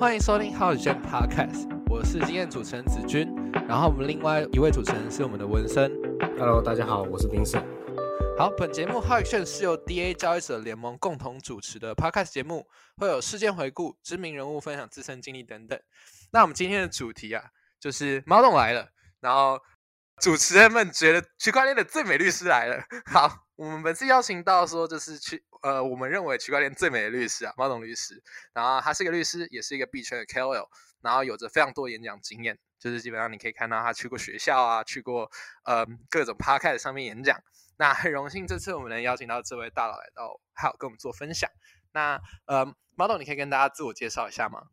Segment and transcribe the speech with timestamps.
[0.00, 3.28] 欢迎收听好久见 Podcast，我是今天主持人子君，
[3.68, 5.92] 然后我们另外一位主持人是我们的文森。
[6.38, 7.62] Hello，大家好，我是冰森。
[8.38, 12.66] 好，本节目好炫是由 DA 交易者联盟共同主持的 Podcast 节目，
[12.96, 15.78] 会有事件回顾、知名人物分享自身经历等等。
[16.32, 17.44] 那我们今天的主题啊，
[17.78, 18.88] 就是猫董来了，
[19.20, 19.60] 然后
[20.22, 22.82] 主持人们觉得区块链的最美律师来了。
[23.04, 23.30] 好，
[23.60, 28.22] 我们本次邀请到说，就是区呃，我们认为区块链最美的律师啊，马董律师。
[28.54, 30.66] 然后他是一个律师，也是一个币圈的 KOL，
[31.02, 35.30] 然后有着非常多演讲经验，就是基本上你可以看到他去过学校啊，去过
[35.64, 37.38] 呃各种 park 的上面演讲。
[37.76, 41.50] 那很荣幸这次我们能邀请到这位大佬来到，还有跟我们做分享。
[41.92, 42.64] 那呃，
[42.96, 44.68] 毛董，你可以跟大家自我介绍一下吗？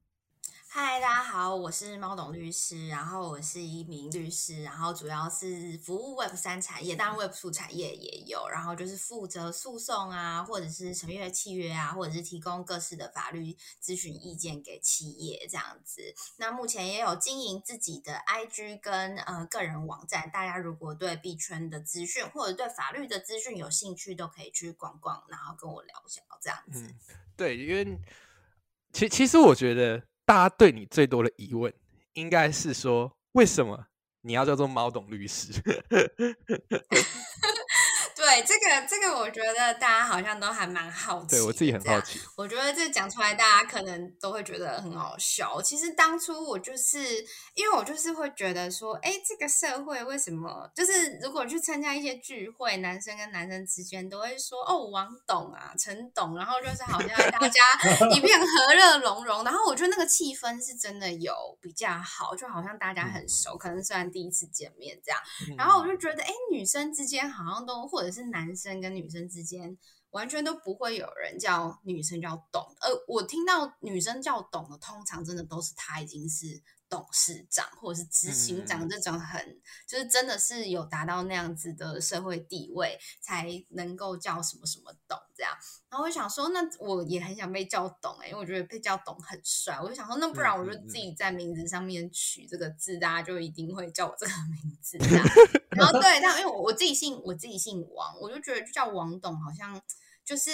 [0.80, 16.14] 嗨，大家好，我是猫董律师，然后我是一名律师，然后主要是服务 Web 三产业，当然 Web 四产业也有，然后就是负责诉讼啊，或者是审阅契约啊，或者是提供各式的法律咨询意见给企业这样子。
[16.38, 26.94] 那目前也有经营自己的 IG 跟呃个人网站，大家如果对币圈的资讯或者对法律的资讯有兴趣，都可以去逛逛，然后跟我聊聊这样子。
[27.36, 28.00] 对，因为
[28.94, 30.04] 其其实我觉得。
[30.28, 31.74] 大家对你最多的疑问，
[32.12, 33.88] 应该是说为什么
[34.20, 35.54] 你要叫做猫董律师？
[38.38, 41.28] 对这个，这个我觉得大家好像都还蛮好奇。
[41.30, 42.20] 对我自己很好奇。
[42.36, 45.60] 我觉得这讲出来，大家可能都会觉得很好笑。
[45.62, 47.00] 其实当初我就是
[47.56, 57.62] 因为我就是会觉得说，哎，这个社会为什么就是如果去参加一些聚会，男生跟男生之间都会说哦，王董啊，陈董，然后就是好像大家
[58.14, 59.44] 一片和乐融融。
[59.44, 65.20] 然后我觉得那个气氛是真的有比较好，就好像大家很熟，可能虽然第一次见面这样。
[65.58, 69.78] 然后我就觉得，哎，女生之间好像都或者是男生跟女生之间，
[70.12, 72.64] 完全都不会有人叫女生叫懂。
[72.82, 85.52] 呃，我听到女生叫懂的，通常真的都是她已经是董事长或者是执行长这种很，就是真的是有达到那样子的社会地位，才能够叫什么什么董这样。
[85.90, 89.80] 然后我想说，那我也很想被叫董哎、欸，因为我觉得被叫董很帅。
[89.82, 95.26] 我就想说，那不然我就自己在名字上面取这个字，大家就一定会叫我这个名字这样。
[95.78, 99.80] 然后对，但因为我我自己姓我自己姓王，我就觉得就叫王董好像
[100.26, 100.52] 就是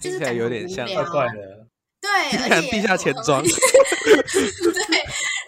[0.00, 1.68] 就是感觉有点像怪怪的，
[2.00, 2.10] 对，
[2.50, 3.48] 而且地下钱庄 对，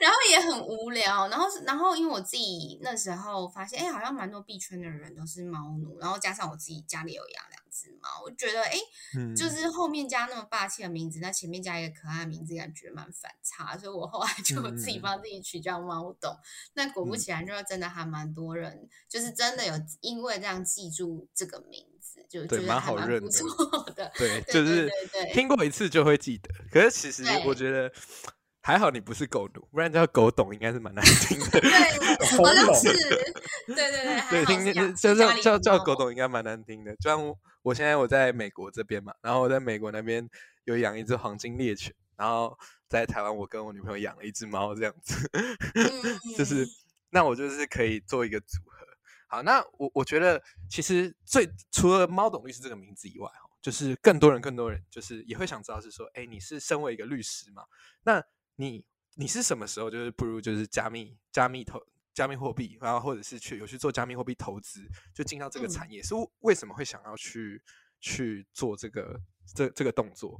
[0.00, 1.28] 然后也很无聊。
[1.28, 8.76] 然后然后因为我自己那时候发现，哎，好像蛮多币圈的人都是猫奴，然后加上我自己家里有养两只猫，我觉得哎，
[9.16, 16.36] 嗯就是后面加那么霸气的名字，那前面加一个可爱的名字，感觉蛮反差，所以我后来就自己帮自己取叫猫董。
[16.74, 23.30] 那果不其然，就真的还蛮多人，就是真的有因为这样记住这个名字，就觉对，得蛮好认的。
[23.30, 24.10] 错的。
[24.16, 24.90] 对，对就是
[25.32, 26.50] 听过一次就会记得。
[26.72, 27.92] 可是其实我觉得
[28.70, 31.60] 还好你不是狗奴，不然叫狗懂应该是蛮难听的。
[31.60, 31.70] 对，
[32.38, 32.92] 好像是，
[33.66, 36.94] 对对对，对，好听就是叫叫狗懂应该蛮难听的。
[36.94, 40.24] 就像我我现在我在美国这边嘛，然后我在美国那边
[40.66, 42.56] 有养一只黄金猎犬，然后
[42.88, 45.90] 在台湾我跟我女朋友养了一只猫，这样子，嗯
[46.38, 46.64] 就是
[47.10, 48.86] 那我就是可以做一个组合。
[49.26, 57.64] 好，那我我觉得其实最除了猫懂律师这个名字以外，哈，就是更多人更多人就是也会想知道是说，哎，你是身为一个律师嘛？
[58.04, 58.22] 那
[58.60, 58.84] 你
[59.14, 61.80] 你是什么时候就是不如就是加密加密投
[62.12, 67.62] 加密货币，然后或者是去有去做加密货币投资，就进到这个嗯产业，是为什么会想要去
[68.00, 69.18] 去做这个
[69.54, 70.38] 这这个动作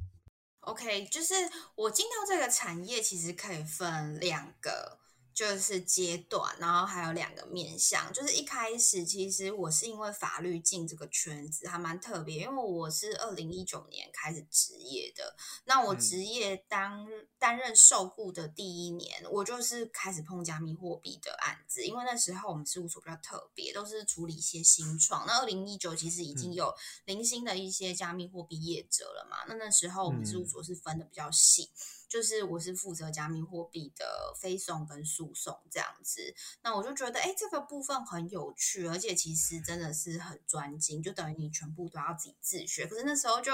[0.61, 1.35] ？OK，就是
[1.75, 5.00] 我进到这个产业，其实可以分两个。
[5.41, 8.13] 就是阶段，然后还有两个面向。
[8.13, 15.35] 就是一开始，其实我是因为法律进这个圈子，还蛮特别，因为我是二零一九年开始职业的。
[15.65, 17.09] 那我嗯职业当
[17.39, 25.27] 担任受雇的第一年，我就是开始碰加密货币的案子，因为那时候我们事务所比较特别，都是处理一些新创。
[25.27, 26.75] 那二零一九其实已经嗯有
[27.07, 31.71] 零星的一些加密货币业者了嘛，那那时候我们事务嗯所是分的比较细。
[32.11, 42.85] 就是我是负责加密货币的非送跟诉讼这样子，那我就觉得，哎，这个部分很有趣，而且其实真的是很专精，就等于你全部都要自己自学。
[42.89, 43.53] 可是那时候就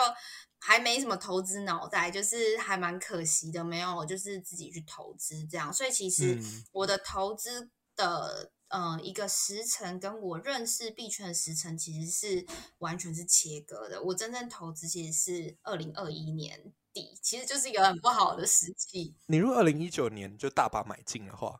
[0.59, 5.71] 还没什么投资脑袋，就是还蛮可惜的，没有就是自己去投资这样。
[5.71, 12.47] 所以其实嗯我的投资的呃一个时辰跟我认识币圈的时辰其实是
[12.79, 14.03] 完全是切割的。
[14.03, 16.73] 我真正投资其实是二零二一年。
[16.97, 19.15] 底，其实就是一个很不好的时期。
[19.27, 21.55] 你如果二零一九年就大把买进的话，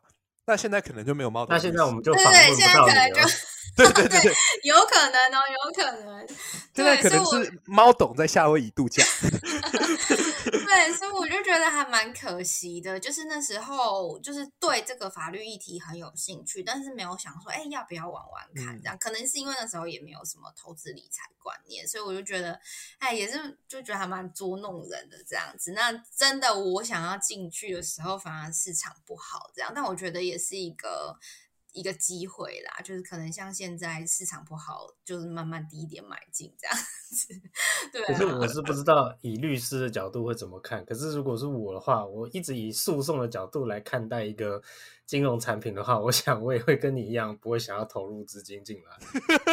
[0.47, 1.51] 那现在可能就没有猫头。
[1.51, 3.21] 那现在我们就对对，现在可能就。
[3.77, 6.27] 对对对对， 有可能哦，有可能。
[6.73, 9.03] 现在可能是猫董在夏威夷度假。
[10.87, 18.79] 对，对，所以我就觉得还蛮可惜的，就是那时候就是对这个法律议题很有兴趣，但是没有想说，哎，要不要玩玩看？
[18.81, 22.59] 这样可能是因为那时候也没有什么投资理财观念，所以我就觉得，
[22.99, 25.71] 哎，也是就觉得还蛮捉弄人的这样子。
[25.71, 31.17] 那真的我想要进去的时候，反而市场不好这样，但我觉得也是一个。
[31.73, 37.33] 一个机会啦，就是可能像现在市场不好，就是慢慢低一点买进这样子。
[37.91, 40.83] 对，可是我是不知道以律师的角度会怎么看。
[40.85, 44.61] 可是如果是我的话，我一直以诉讼的角度来看待一个
[45.05, 48.97] 金融产品的话，我想我也会跟你一样，不会想要投入资金进来。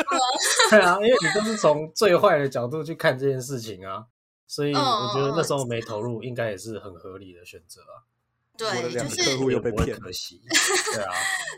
[0.71, 4.07] 对啊，因为你都是从最坏的角度去看这件事情啊，
[4.47, 8.09] 所以我觉得那时候没投入，应该也是很合理的选择啊。
[8.57, 10.41] 对，就是客户又被骗，可惜。
[10.95, 11.13] 对啊，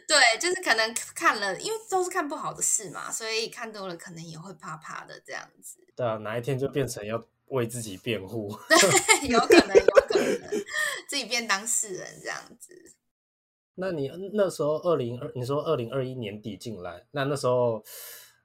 [0.08, 5.76] 对，就是可能看了，因为都是看不好的事嘛，所以看多了可能也会怕怕的这样子。
[5.94, 8.50] 对啊，哪一天就变成要为自己辩护？
[8.68, 10.64] 对， 有可能，有可能
[11.06, 12.94] 自己变当事人这样子。
[13.74, 17.84] 那你那时候二零二，你说二零二一年底进来，那那时候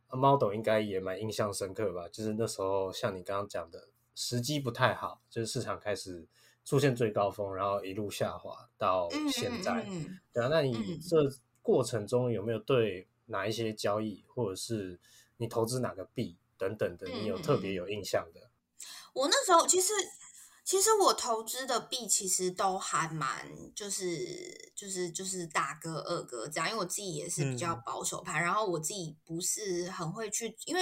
[0.09, 2.09] 猫董应该也蛮印象深刻吧？
[2.12, 6.27] 就是那时候像你刚刚讲的，时机不太好，就是市场开始。
[6.63, 9.86] 出现最高峰，然后一路下滑到现在。
[10.34, 11.18] 对啊，那你这
[11.62, 15.00] 过程中有没有对哪一些交易，或者是
[15.38, 18.50] 你投资哪个币等等的，你有特别有印象的？
[19.13, 19.94] 我那时候其实。
[20.63, 30.81] 其实我投资的币其实都还蛮，就是就是就是大哥二哥这样，因为我自己也是比较保守派，然后我自己不是很会去，因为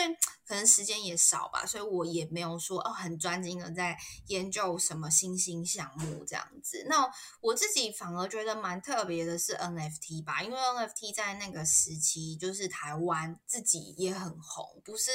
[0.50, 3.98] 可能时间也少吧，所以我也没有说哦很专精的在
[4.28, 6.86] 研究什么新兴项目这样子。
[6.90, 7.10] 那
[7.40, 15.12] 我自己反而觉得蛮特别的是 NFT 吧，因为 NFT 在那个时期就是台湾自己也很红，不是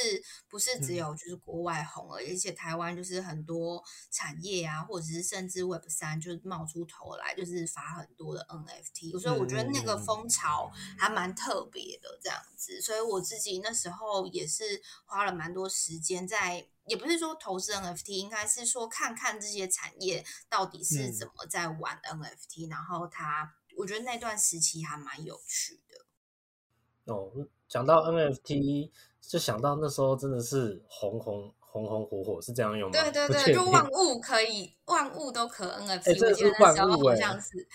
[0.48, 4.54] 不是只有就是国外红而已，而且台湾就是很多产业。
[4.64, 12.80] 啊，或者是甚至 Web 三就冒出头来，就是发很多的 NFT，所以我觉得那个风潮还蛮特别的这样子。
[12.80, 22.70] 所以我自己那时候也是花了蛮多时间在，也不是说投资 NFT，应该是说看看这些产业到底是怎么在玩 NFT。
[22.70, 27.12] 然后他，我觉得那段时期还蛮有趣的。
[27.12, 27.30] 哦，
[27.68, 28.90] 讲到 NFT，
[29.20, 31.54] 就想到那时候真的是红红。
[31.74, 32.92] 红红火火是这样用吗？
[32.92, 36.08] 对对对，就万物可以，万物都可 NFT。
[36.08, 37.18] 哎，这是万物哎，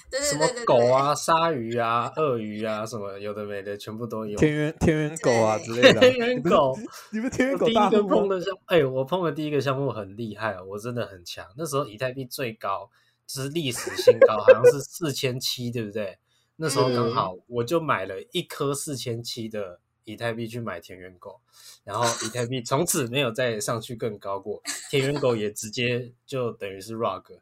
[0.09, 4.39] 对什么狗啊、鲨鱼啊、鳄鱼啊，什么有的没的，全部都有。
[4.39, 5.99] 天元天元狗啊之类的。
[5.99, 6.73] 天元狗，
[7.11, 11.45] 你们天元狗第一个碰的项，哎，我碰的第一个项目很厉害，我真的很强。
[11.57, 12.89] 那时候以太币最高，
[13.27, 16.17] 是历史新高，好像是四千七，对不对？
[16.55, 19.81] 那时候刚好我就买了一颗四千七的。
[20.11, 21.39] 以太币去买田园狗，
[21.83, 27.39] 然后以太币从此没有再上去更高过，田园狗也直接就等于是 rug，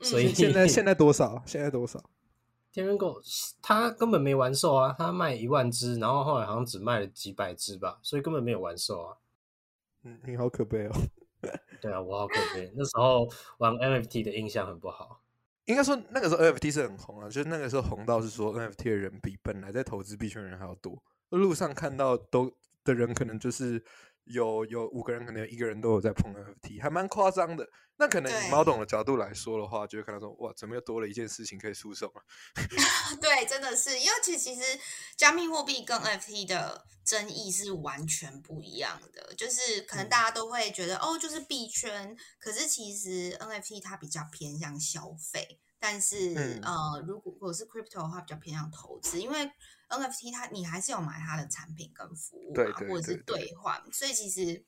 [0.00, 1.42] 所以现在现在多少？
[1.46, 2.02] 现在多少？
[2.72, 3.22] 田园狗
[3.62, 9.16] 它根本没完售啊，它卖一万只，然后后来好像只卖了几百只吧，所以根本没有完售啊。
[10.02, 10.92] 嗯，你好可悲哦。
[11.80, 12.72] 对啊，我好可悲。
[12.74, 13.28] 那时候
[13.58, 15.20] 玩 NFT 的印象很不好。
[15.66, 21.02] 应该说那个时候 NFT 是很红啊，就是那个时候红到是说 NFT 的人比本来在投资币圈人还要多。
[21.36, 22.50] 路上看到都
[22.84, 23.82] 的人，可能就是
[24.24, 27.68] 有有五个人，可能有一个人都有在碰 NFT，还蛮夸张的。
[27.96, 32.22] 那可能以猫懂的角度来说的话，就会看到说，哇，怎么又多了一件事情可以出手了？
[33.22, 34.60] 对，真的是，因为其实
[35.16, 39.32] 加密货币跟 NFT 的争议是完全不一样的。
[39.36, 49.48] 就是可能大家都会觉得，哦，就是币圈，可是其实 NFT 它比较偏向消费，但是呃，如果如果是 crypto 的话，比较偏向投资，因为。
[49.98, 54.64] NFT 它你还是有买它的产品跟服务嘛，或者是兑换，所以其实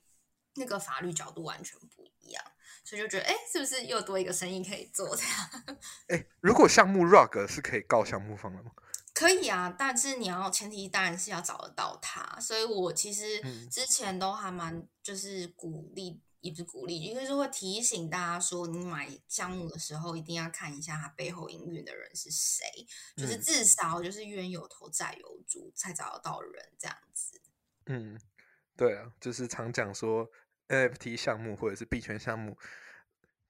[0.55, 2.43] 那个法律角度完全不一样，
[2.85, 5.79] 所以就觉得哎，是不是又多一个生意可以做这样？
[6.09, 8.71] 哎，如果项目 rug 是可以告项目方的吗？
[9.15, 13.41] 可以啊，但是你要前提当然是要找得到他，所以我其实
[13.71, 16.21] 之前都还蛮就是鼓励。
[16.47, 22.65] 一直鼓励，因为是会提醒大家说，你买项目的时候一定要看一下它背后营运的人是谁，
[23.17, 27.41] 就是至少就是冤有头债有主才找得到人这样子。
[27.87, 28.19] 嗯，
[28.77, 30.29] 对啊，就是常讲说
[30.69, 32.57] NFT 项目或者是币圈项目，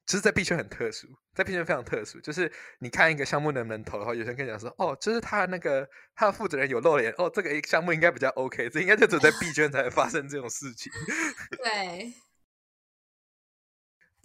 [0.05, 2.19] 就是在币圈很特殊，在币圈非常特殊。
[2.21, 10.91] 就是你看一个项目能不能投的话，有些人跟你讲说，哦，就是他那个他的负责人有露脸，哦，这个项目应该比较 OK，这应该就只在币圈才会发生这种事情。
[11.57, 12.13] 对。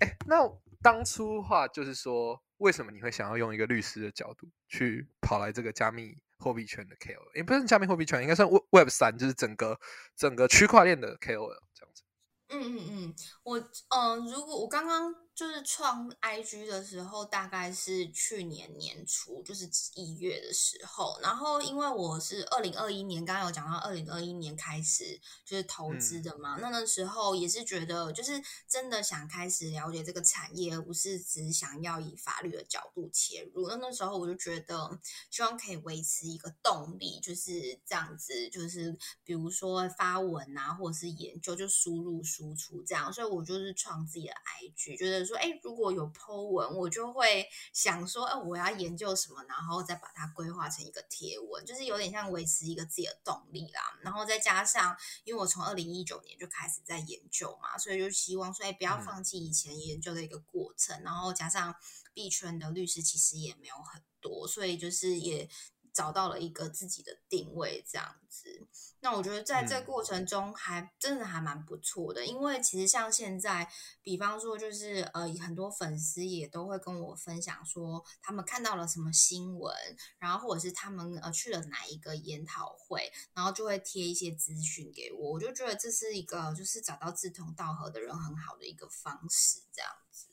[0.02, 0.36] 哎，那
[0.82, 7.36] 当初的话就是说，为什么你会想要用一个律师的角度去跑来这个加密货币圈的 KOL？
[7.36, 9.78] 也不是加密货币圈，应该算 Web 三，就是整个
[10.16, 12.02] 整个区块链的 KOL 这样子。
[12.48, 13.58] 嗯嗯嗯，我
[13.90, 15.14] 嗯，如果我刚刚。
[15.42, 21.18] 就是创 IG 的时候，大概是去年年初，就是一月的时候。
[21.20, 33.68] 然后因为我是二零二一年，刚刚有讲到二零二一年开始就是投资的嘛，那那时候也是觉得就是真的想开始了解这个产业，而不是只想要以法律的角度切入。
[33.68, 34.96] 那那时候我就觉得
[35.28, 43.12] 希望可以维持一个动力，就是这样子，就是比如说发文啊，或者是研究，就输入输出这样。
[43.12, 53.98] 所以我就是创自己的 IG，觉得说，哎，如果有 Po 文，我就会想说，哎，我要研究什么，然后再把它规划成一个贴文，就是有点像维持一个自己的动力啦。
[54.02, 61.02] 然后再加上，因为我从二零一九年就开始在研究嘛，所以就希望说，哎，不要放弃以前研究的一个过程。
[61.02, 61.74] 然后加上
[62.12, 65.48] 币圈的律师其实也没有很多，所以就是也。
[65.92, 68.66] 找到了一个自己的定位，这样子。
[69.00, 73.68] 那我觉得在这过程中还真的还蛮不错的，因为其实像现在，
[74.02, 79.74] 比方说就是呃，很多粉丝也都会跟我分享说，他们看到了什么新闻，
[80.18, 85.32] 然后或者是他们呃去了哪一个研讨会，然后就会贴一些资讯给我。
[85.32, 90.31] 我就觉得这是一个就是找到志同道合的人很好的一个方式，这样子。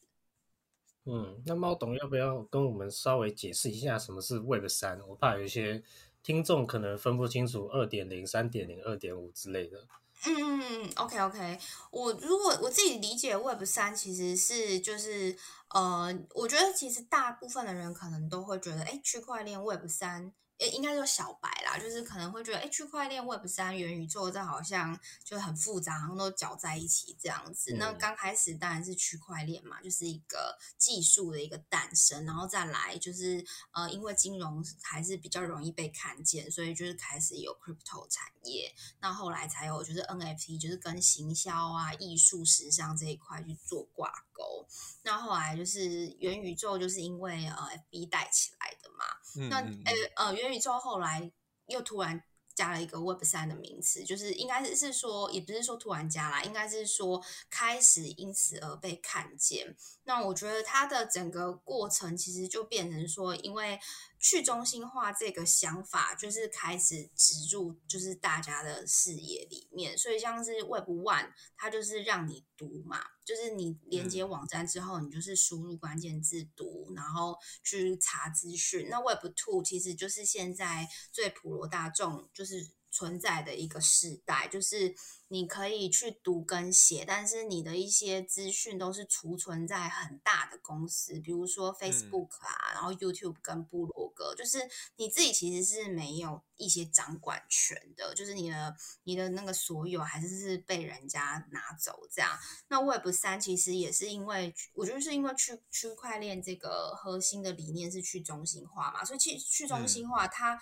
[1.12, 5.02] 嗯，那猫董要不要跟我们稍微解释一下什么是 Web 三？
[5.08, 5.82] 我怕有一些
[6.22, 9.88] 听众可能分不清楚二点零、三点零、二点五之类的。
[10.26, 11.58] 嗯，OK OK，
[11.92, 15.36] 我如果我自己理解 Web 三其实是就是
[15.74, 20.34] 呃，我觉得其实大部分的人可能都会觉得，哎，区块链 Web 三。
[20.60, 27.74] 诶，应该说小白啦，就是可能会觉得，哎，区块链、Web 三、元宇宙，这好像就很复杂，然后都搅在一起这样子。
[27.78, 38.74] 那刚开始当然是区块链嘛，就是一个技术的一个诞生，然后再来就是呃，因为金融还是比较容易被看见，所以就是开始有 crypto 产业。
[39.00, 44.68] 那后来才有就是 NFT，就是跟行销啊、艺术、时尚这一块去做挂钩。
[45.04, 47.56] 那后来就是元宇宙，就是因为呃
[47.92, 49.06] FB 带起来的嘛。
[49.36, 51.32] 嗯那呃呃，元宇宙后来
[51.68, 52.24] 又突然
[52.56, 59.78] 加了一个 Web 三的名词，就是应该是是说，也不是说突然加啦，应该是说开始因此而被看见。
[60.04, 63.80] 那我觉得它的整个过程其实就变成说，因为
[64.20, 69.98] 去中心化这个想法就是开始植入，就是大家的视野里面。
[69.98, 78.88] 所以像是 Web One，它就是让你读嘛，就是你连接网站之后，你就是输入关键字读，然后去查资讯。
[78.90, 82.72] 那 Web Two 其实就是现在最普罗大众就是。
[82.92, 84.96] 存在的一个时代，就是
[85.32, 94.68] 你可以去读跟写，但是你的一些资讯都是储存在很大的公司，比如说 Facebook 啊，然后 YouTube 跟部落格，就是
[94.98, 102.32] 你自己其实是没有一些掌管权的，就是你的你的那个所有还是是被人家拿走这样。
[102.68, 110.60] 那 Web 三其实也是因为，我觉得是因为区区块链这个核心的理念是去中心化嘛，所以去去中心化它。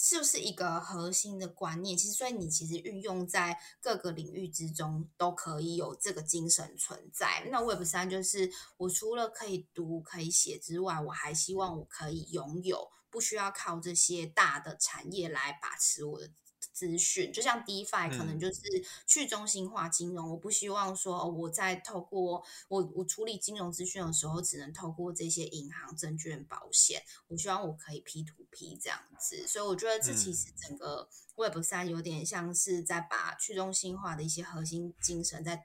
[0.00, 7.44] 是不是一个核心的观念，其实所以你其实运用在各个领域之中都可以有这个精神存在。
[7.50, 16.30] 那 Web 三就是我除了可以读可以写之外，我还希望我可以拥有，不需要靠这些大的产业来把持我的。
[16.78, 18.60] 资讯就像 DeFi 可能就是
[19.04, 29.44] 去中心化金融，我不希望说我在透过我我处理金融资讯的时候，只能透过这些银行、证券、保险，我希望我可以 P to P 这样子。
[29.48, 35.64] 所以我觉得这其实整个 Web 三有点像是在把去中心化的一些核心精神在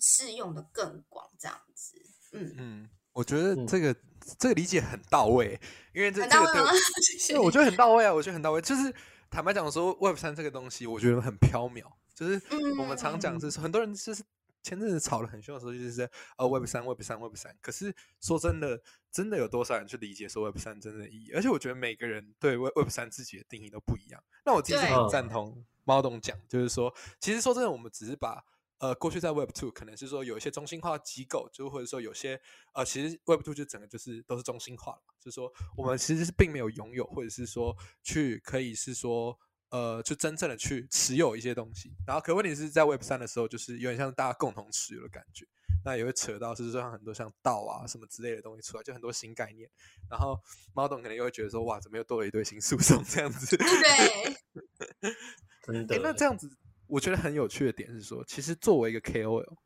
[0.00, 2.00] 适用的更广这样子。
[2.30, 3.92] 嗯嗯，我觉得这个
[4.38, 5.60] 这个理解很到位，
[5.92, 6.70] 因为这这个
[7.26, 8.94] 对，我觉得很到位啊，我觉得很到位，就是。
[9.30, 11.84] 坦白讲，说 Web 三这个东西，我觉得很缥缈。
[12.14, 12.42] 就是
[12.78, 14.22] 我们常讲，是很多人就是
[14.62, 17.56] 前阵子吵得很凶的时候，就是呃 Web 三、Web 三、Web 三。
[17.62, 21.32] 可是说真的，真的有多少人去理解说 Web 三真正的意义？
[21.32, 24.22] 而且我觉得每个人对 Web Web 三自己的定义都不一样。
[24.44, 28.44] 那我其实很赞同猫董讲，就是说，其实说真的，我们只是把。
[28.80, 32.40] 呃，过去在 Web Two 可能是说有一些中心化机构，就或者说有些
[32.72, 41.92] 呃，其实 Web Two 就整个就是都是中心化了，就是说我们其实是并没有拥有，或者是说去可以是说呃，就真正的去持有一些东西。
[42.06, 45.46] 然后可问题是在 Web 三的时候，就是有点像大家共同持有的感觉，
[45.84, 49.70] 那也会扯到是说像很多像道啊什么之类的东西出来，就很多新概念。
[50.10, 50.40] 然后
[50.72, 53.58] 猫董可能又会觉得说，哇，怎么又多了一堆新诉讼这样子？
[53.58, 54.36] 对，
[55.62, 55.98] 真的。
[56.02, 56.50] 那这样子。
[56.90, 59.56] 我觉得很有趣的点是说，其实作为一个 KOL，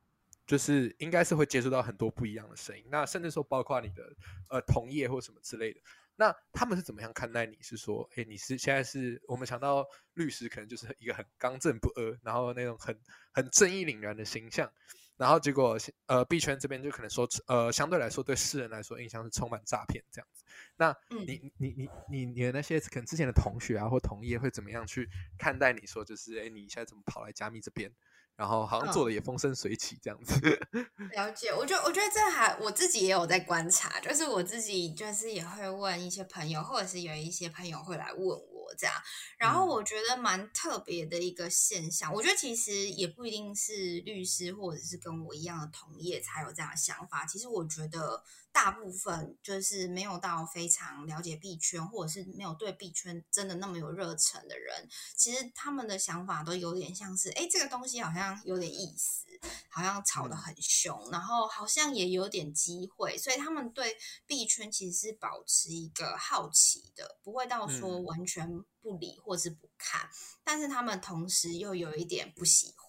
[0.47, 2.85] 就是应该是会接触到很多不一样的声音。
[2.91, 4.03] 那甚至说，包括你的
[4.51, 5.81] 呃同业或什么之类的，
[6.17, 7.57] 那他们是怎么样看待你？
[7.63, 12.95] 是说，哎，你是现在是我们想到律师，可能就是一个很刚正不阿，然后那种很
[13.33, 14.71] 很正义凛然的形象。
[15.17, 20.45] 然后结果呃币圈这边就可能说呃相对来说对世人来说印象是充满诈骗这样子。
[20.77, 27.93] 那你你你你你的那些可能之前的同学啊或同业会怎么样去看待你说就是哎你现在怎么跑来加密这边？
[28.37, 30.35] 然后好像做的也风生水起这样子。
[31.15, 38.37] 了解，我觉得我觉得这还我自己也有在观察，就是我自己就是也会问一些朋友，或者是有一些朋友会来问我
[38.79, 38.95] 这样。
[39.37, 47.27] 然后我觉得蛮特别的一个现象，我觉得其实也不一定是律师或者是跟我一样的同业才有这样的想法。
[47.27, 48.23] 其实我觉得。
[48.55, 59.27] 大部分就是没有到非常了解币圈，或者是没有对币圈真的那么有热忱的人，其实他们的想法都有点像是，哎，这个东西好像有点意思，
[59.69, 70.11] 好像炒得很凶，然后好像也有点机会，所以他们对币圈其实是保持一个好奇的，不会到说完全不理或是不看，
[70.45, 72.85] 但是他们同时又有一点不喜欢。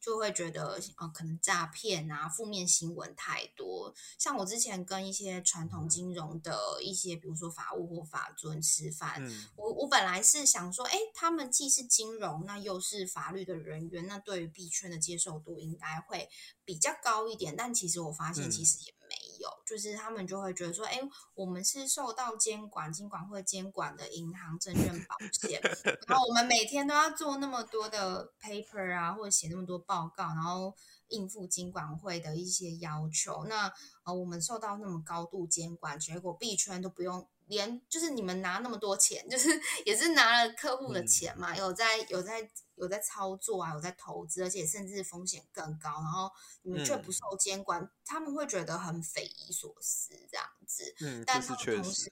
[0.00, 3.94] 就会觉得呃，可能诈骗啊，负面新闻太多。
[4.18, 9.22] 像我之前跟一些传统金融的一些，比如说法务或法尊吃饭，
[9.56, 16.28] 我我本来是想说，哎，他们既是金融，那又是法律的人员，那对于币圈的接受度应该会
[16.66, 17.54] 比较高一点。
[17.56, 18.97] 但其实我发现，其实也。
[19.38, 21.00] 有，就是他们就会觉得说，哎，
[21.34, 25.60] 我们是受到监管，金管会监管的银行、证券、保险，
[26.06, 30.74] 然后我们每天都要做那么多的 paper 啊，或者写那么多报告，然后
[31.08, 33.44] 应付金管会的一些要求。
[33.44, 33.72] 那
[34.04, 37.28] 呃，我们受到那么高度监管，结果币圈都不用。
[37.48, 39.48] 连就是你们拿那么多钱，就是
[39.84, 46.30] 也是拿了客户的钱嘛，有在有在有在操作啊，有在投资，而且甚至风险更高，然后
[46.62, 50.94] 你们却不受监管，他们会觉得很匪夷所思这样子。
[51.00, 52.10] 嗯，但是同时。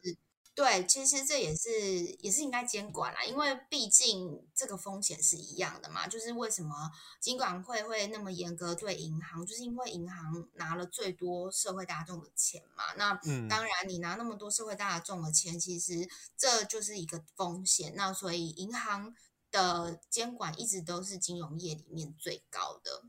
[0.56, 1.70] 对，其实这也是
[2.18, 6.06] 也是应该监管啦，因为毕竟这个风险是一样的嘛。
[6.06, 12.94] 就是为什么金管会会那么严格对银行，就是因为银行拿了最多社会大众的钱嘛。
[12.96, 13.12] 那
[13.50, 17.92] 当然，你拿那么多社会大众的钱，其实这就是一个风险。
[17.94, 19.14] 那所以银行
[19.50, 23.02] 的监管一直都是金融业里面最高的。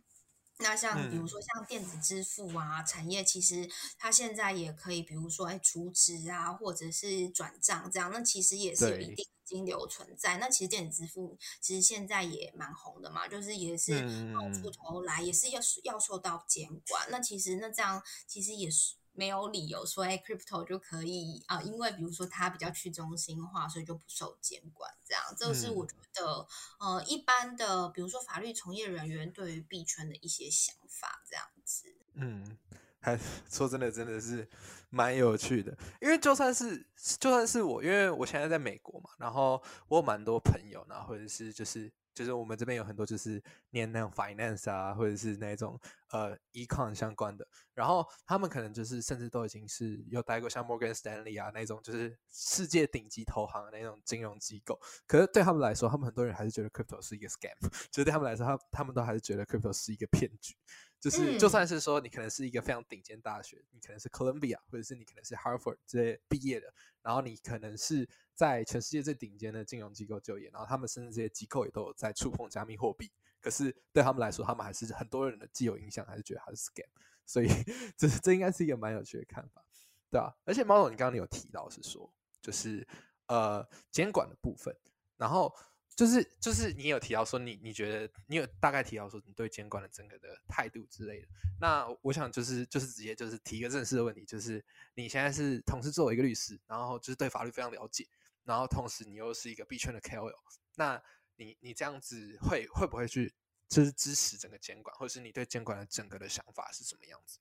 [0.59, 10.37] 那像比如说像电子支付啊，产业其实它现在也可以，比如说哎储值啊，或者是转账这样，那其实也是有一定金流存在。
[10.37, 17.07] 那其实电子支付其实现在也蛮红的嘛，就是也是冒出头来，也是要要受到监管。
[17.11, 18.95] 那其实那这样其实也是。
[19.17, 24.89] 没有理由说，哎，crypto 就可以啊，因为比如说它比较去中心化，所以就不受监管。
[25.03, 26.47] 这样，这是我觉得，
[26.79, 31.95] 呃，一般的，比如说法律从业人员对于币圈的一些想法，这样子。
[32.13, 32.57] 嗯，
[32.99, 33.17] 还
[33.49, 34.47] 说真的，真的是
[34.91, 35.75] 蛮有趣的。
[35.99, 36.87] 因为就算是
[37.19, 41.91] 就算是我，因为我现在在美国嘛，然后我有蛮多朋友呢，或者是就是。
[42.17, 57.55] 就是我们这边有很多就是念那种 finance 啊，或者是那种呃 econ 相关的，然后他们可能就是甚至都已经是有待过像 Morgan Stanley 啊那种就是世界顶级投行那种金融机构，可是对他们来说，他们很多人还是觉得 crypto 是一个 scam，
[57.91, 60.55] 就是对他们来说，他他们都还是觉得 crypto 是一个骗局。
[60.99, 76.87] 就是就算是说你可能是一个非常顶尖大学，你可能是 Columbia，或者是你可能是 Harvard 这些毕业的，然后你可能是在全世界最顶尖的金融机构就业，然后他们甚至这些机构也都有在触碰加密货币，可是对他们来说，他们还是很多人的既有印象还是觉得它是 scam，
[77.25, 77.47] 所以
[77.95, 79.63] 这这应该是一个蛮有趣的看法，
[80.09, 80.35] 对吧？
[80.45, 82.87] 而且猫总，你刚刚有提到是说，就是
[83.27, 84.75] 呃监管的部分，
[85.15, 85.53] 然后。
[85.97, 91.27] 就是就是你有提到说你你觉得你有大概提到说你对监管的整个的态度之类的，
[91.59, 98.07] 那我想就是就是直接就是提一个正式的问题，就是你现在是同时作为一个律师，然后就是对法律非常了解，
[98.43, 100.31] 然后同时你又是一个币圈的 KOL，
[100.75, 101.01] 那
[101.35, 103.33] 你你这样子会会不会去
[103.67, 107.39] 就是支持整个监管，或者是你对监管的整个的想法是什么样子？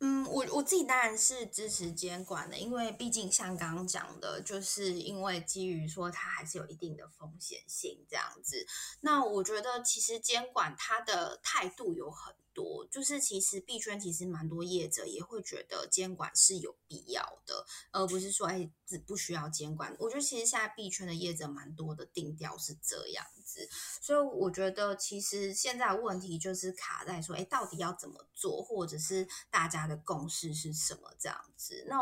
[0.00, 8.64] 嗯，我我自己当然是支持监管的，因为毕竟像刚刚讲的，就是因为基于说它还是有一定的风险性这样子。
[9.00, 19.94] 那我觉得其实监管它的态度有很多，就是其实币圈其实蛮多业者也会觉得监管是有必要的，而不是说哎只不需要监管。
[20.00, 23.68] 我觉得其实现在币圈的业者蛮多的定调是这样子。
[24.00, 31.84] 所以我觉得，其实现在问题就是卡在说，哎，到底要怎么做，或者是大家的共识是什么这样子？
[31.88, 31.96] 那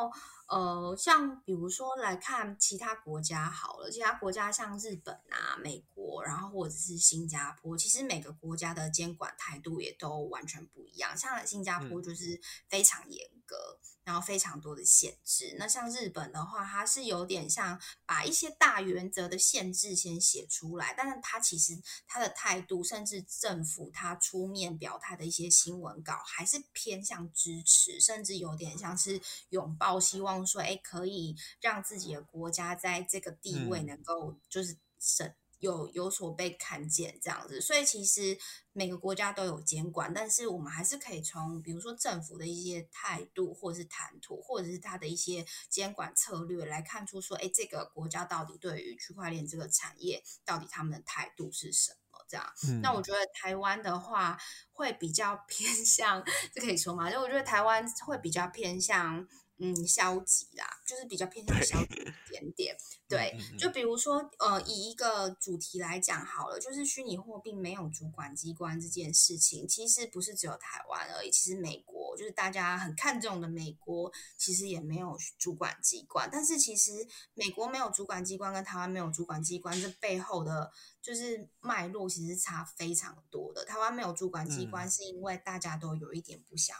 [0.48, 11.16] 呃，像比如说来看其他国家好了，其他国家像日本啊、美国，然后或者是新加坡，其实每个国家的监管态度也都完全不一样。
[11.16, 13.28] 像新加坡就是非常严。
[13.46, 15.56] 格，然后非常多的限制。
[15.59, 35.32] 那像日本的话，它是有点像把一些大原则的限制先写出来，但是它其实它的态度，甚至政府它出面表态的一些新闻稿，还是偏向支持，甚至有点像是拥抱，希望说，哎，可以让自己的国家在这个地位能够就是省。
[35.59, 38.38] 有有所被看见这样子，所以其实
[38.73, 52.19] 每个国家都有监管，但是我们还是可以从比如说政府的一些态度，或者是谈吐，或者是他的一些监管策略来看出说，哎，这个国家到底对于区块链这个产业，到底他们的态度是什么？
[52.29, 54.37] 这样，那我觉得台湾的话
[54.73, 57.11] 会比较偏向， 这可以说吗？
[57.11, 59.27] 就我觉得台湾会比较偏向。
[59.59, 62.77] 嗯，消极啦，就是比较偏向消极一点点。
[63.09, 71.31] 对，就比如说，呃，以一个主题来讲好了，就是虚拟货币没有主管机关这件事情，其实不是只有台湾而已。
[71.31, 76.29] 其实美国就是大家很看重的美国，其实也没有主管机关。
[76.31, 83.64] 但是其实美国没有主管机关，跟台湾没有主管机关，这背后的就是脉络其实差非常多的。
[83.64, 86.77] 台湾没有主管机关，是因为大家都有一点不想。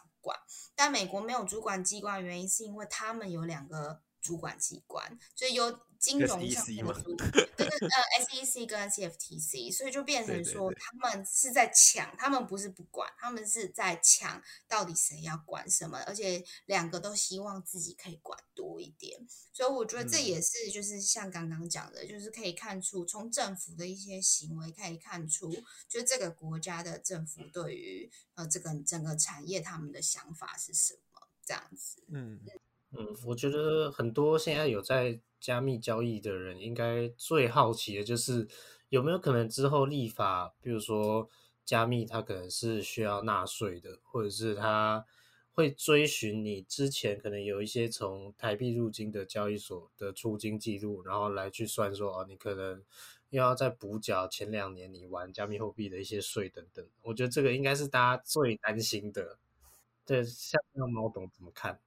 [0.75, 25.53] 但美国没有主管机关原因是因为他们有两个主管机关，所以有金融上面的主，就是呃 SEC 跟 CFTC，所以就变成说他们是在抢，他们不是不管，他们是在抢到底谁要管什么，而且两个都希望自己可以管多一点，所以我觉得这也是就是像刚刚讲的，就是可以看出从政府的一些行为可以看出，
[25.89, 28.11] 就这个国家的政府对于。
[28.37, 31.27] 呃，这个整个产业他们的想法是什么？
[31.47, 32.56] 这样子，嗯嗯，
[32.99, 38.47] 嗯我觉得很多现在有在加密交易的人，应该最好奇的就是
[38.89, 41.29] 有没有可能之后立法，比如说
[41.65, 45.05] 加密它可能是需要纳税的，或者是它
[45.53, 52.83] 会追寻你之前可能有一些从台币入金的交易所的出金记录，然后来去算说哦，你可能。
[53.31, 59.37] 又要再补缴前两年你玩加密货币的一些税等等，我觉得这个应该是大家最担心的。
[60.07, 61.79] 对，像那猫董怎么看？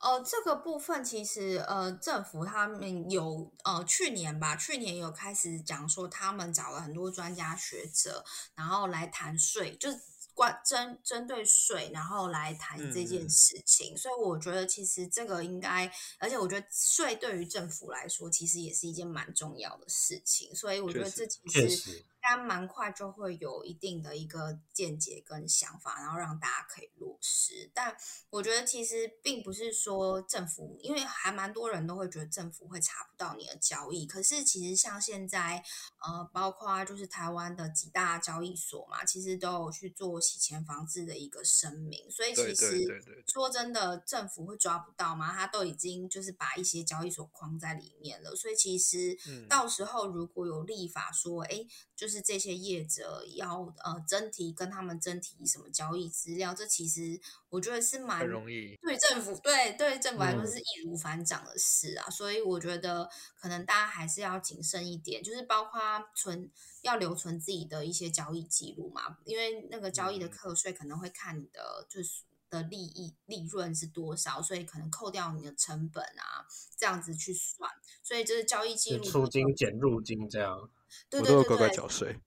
[0.00, 10.00] 呃，这个部分其实呃，政府他们有呃，去年吧，去年有开始讲说，他们找了很多专家学者，然后来谈税，就是。
[10.36, 22.04] 关针针对税，然后来谈这件事情，所以我觉得其实这个应该，而且我觉得税对于政府来说，其实也是一件蛮重要的事情，所以我觉得这其实。
[22.28, 27.70] 该蛮快就会有一定的一个见解跟想法，然后让大家可以落实。
[27.72, 27.96] 但
[28.30, 34.06] 我觉得其实并不是说政府，因为还蛮多人都会觉得政府会查不到你的交易。
[34.06, 35.62] 可是其实像现在，
[36.04, 42.10] 呃，包括就是台湾的几大交易所嘛，其实都有去做洗钱防治的一个声明。
[42.10, 42.86] 所以其实
[43.32, 45.32] 说真的，政府会抓不到吗？
[45.32, 48.34] 他都已经就是把一些交易所框在里面了。
[48.34, 49.16] 所以其实
[49.48, 52.15] 到时候如果有立法说，哎，就是。
[52.20, 65.80] 这些业者要呃真提跟他们真提什么交易资料，这其实我觉得是蛮容易，对政府对对政府来说是易如反掌的事啊，所以我觉得可能大家还是要谨慎一点，就是包括
[66.14, 66.50] 存
[66.82, 77.68] 要留存自己的一些交易记录嘛，因为那个交易的课税可能会看你的就是的利益利润是多少，所以可能扣掉你的成本啊，这样子去算，
[78.02, 80.70] 所以就是交易记录出金减入金这样。
[81.12, 82.16] 我都乖乖缴税，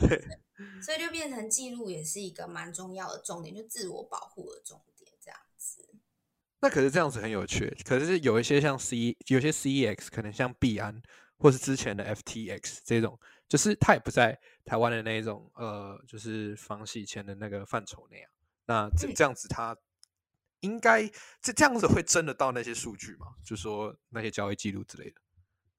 [0.00, 0.24] 对，
[0.80, 5.88] 所以就变成记录也是一个蛮重要的重点，就自我保护的重点这样子。
[6.60, 11.00] 那可是这样子很有趣，可是有一些像 C，有些 CEX 可能像币安
[11.36, 18.28] 或是之前的 FTX 这种，就是它也不在台湾的那一种呃，就是防洗钱的那个范畴那样。
[18.66, 19.76] 那这这样子，它
[20.60, 21.08] 应该
[21.40, 23.28] 这这样子会真的到那些数据吗？
[23.44, 25.20] 就说那些交易记录之类的。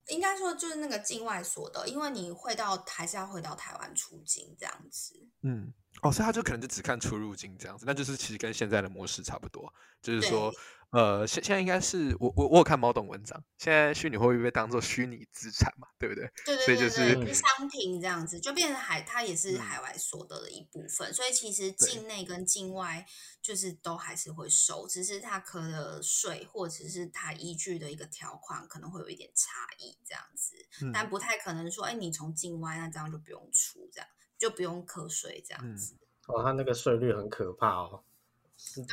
[0.10, 5.15] 应该说就是那个境外所得，因为你会到还是要回到台湾出境这样子。
[5.43, 10.54] 嗯，哦，所以他就可能就只看出入境这样子，那就是其实跟现在的模式差不多，就是说。
[10.91, 16.32] 呃，现现在应该是我我我有看某董文章，现在虚拟货币被当做虚拟资产嘛，对不对？
[16.45, 23.06] 对对对对，商品这样子就变成海，它也是海外所得的一部分，所以其实境内跟境外
[23.39, 30.56] 就是都还是会收，只是它可的税或者是它依据的一个条款可能会有一点差异这样子，
[30.91, 34.08] 但不太可能说，哎，你从境外那这样就不用出，这样
[34.39, 35.95] 就不用课税这样子。
[36.28, 38.04] 哦，它那个税率很可怕哦。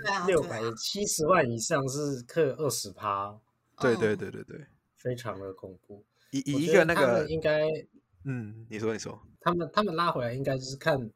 [0.02, 3.38] 对啊，六百七十万以上是克二十趴，
[3.80, 6.04] 对对对对对，非常的恐怖。
[6.30, 7.68] 一一个那个应该，
[8.24, 11.10] 嗯，你说你说，他们他们拉回来应该就是看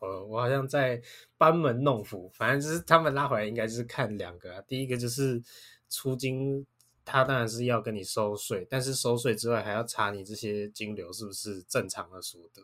[0.00, 1.00] 呃，我好像在
[1.36, 4.62] 班门弄斧，反正就是他们拉回来应该就是看两个啊。
[4.66, 5.42] 第一个就是
[5.90, 6.66] 出金，
[7.04, 12.62] 他当然是要跟你收税，但是收税之外还要查你这些金流是不是正常的所得。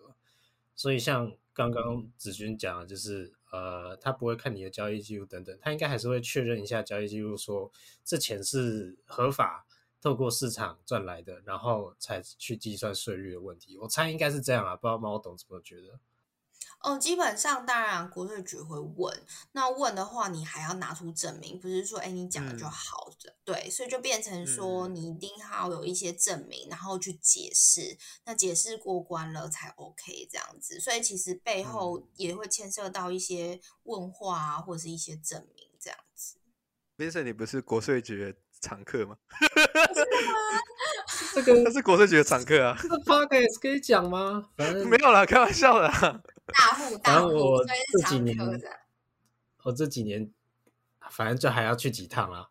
[0.76, 7.70] 所以像刚刚子君讲的，就是呃，他不会看你的交易记录等等，他应该还是会确认一下交易记录，说
[8.04, 9.64] 这钱是合法
[10.00, 13.78] 透过市场赚来的，然后才去计算税率的问题。
[13.78, 15.98] 我猜应该是这样啊，不知道猫董怎么觉得？
[16.84, 36.36] 哦，基本上当然国税局会问，那问的话你还要拿出证明，不是说哎你讲了就好的，对，所以就变成说你一定要有一些证明，然后去解释，那解释过关了才 OK 这样子，所以其实背后也会牵涉到一些问话啊，或者是一些证明这样子。
[36.98, 39.16] Vincent，你不是国税局的常客 吗？
[41.34, 42.76] 这个他是国税局的常客啊。
[42.78, 44.50] 这个 podcast 可以讲吗？
[44.56, 46.22] 反正 没有啦，开玩笑的啊。
[46.46, 47.34] 大户大户，
[47.92, 48.36] 这几年。
[49.62, 50.30] 我这几年
[51.10, 52.50] 反正就还要去几趟啦，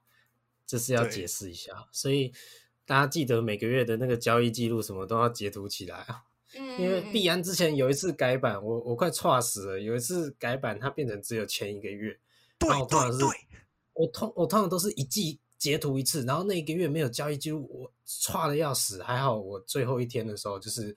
[0.66, 2.34] 这是要解释一下，所以
[2.86, 6.24] 大家记得每个月的那个交易记录什么都要截图起来啊。
[6.56, 9.80] 嗯，因为嗯必安之前有一次改版，我我快岔死了。
[9.80, 12.20] 有一次改版，它变成只有前一个月，
[12.58, 13.60] 对然后我通常是对对，
[13.94, 19.04] 我通我通常都是一季截图一次，然后那一个月没有交易记录，我差的要死。
[19.04, 20.96] 还好我最后一天的时候，就是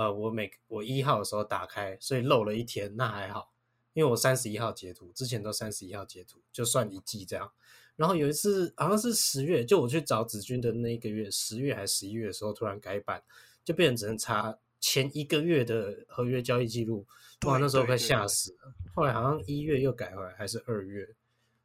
[0.00, 3.52] 呃，我每我一号的时候打开，所以漏了一天，那还好，
[3.92, 7.52] 因为我三十一号截图，之前都三十一号截图，就算一季这样。
[7.96, 13.22] 然后有一次好像是十月，就我去找子君的那一个月，十月还是十一月的时候，突然改版，
[13.62, 17.06] 就变成只能查前一个月的合约交易记录，
[17.44, 18.72] 哇，那时候快吓死了。
[18.94, 21.06] 后来好像一月又改回来，还是二月，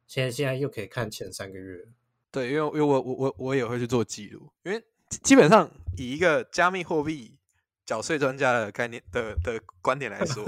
[0.06, 1.86] 现在现在又可以看前三个月。
[2.30, 7.35] 对，因为因为我我我我也会去做记录，因为基基本上以一个加密货币
[7.86, 10.44] 缴税专家的概念的的观点来说，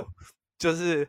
[0.59, 1.09] 就是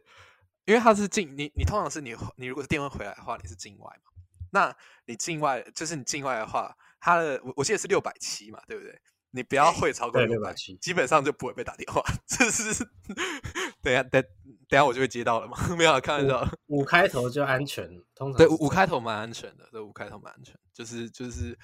[0.66, 4.12] 因为他是境你你通常是你你如果是电汇回来的话，你是境外嘛，
[4.52, 9.02] 那你境外就是你境外的话，他的我我记得是六百七嘛，对不对？
[9.32, 12.04] 你不要对汇超过六百670基本上就不会被打电话。
[12.26, 12.84] 这是
[13.80, 14.20] 等下等
[14.68, 15.56] 等下我就会接到了嘛？
[15.78, 16.48] 没有啊开玩笑。
[16.66, 21.56] 五开头就安全，通常对，五开头蛮安全的，对，五开头蛮安全，就是就是，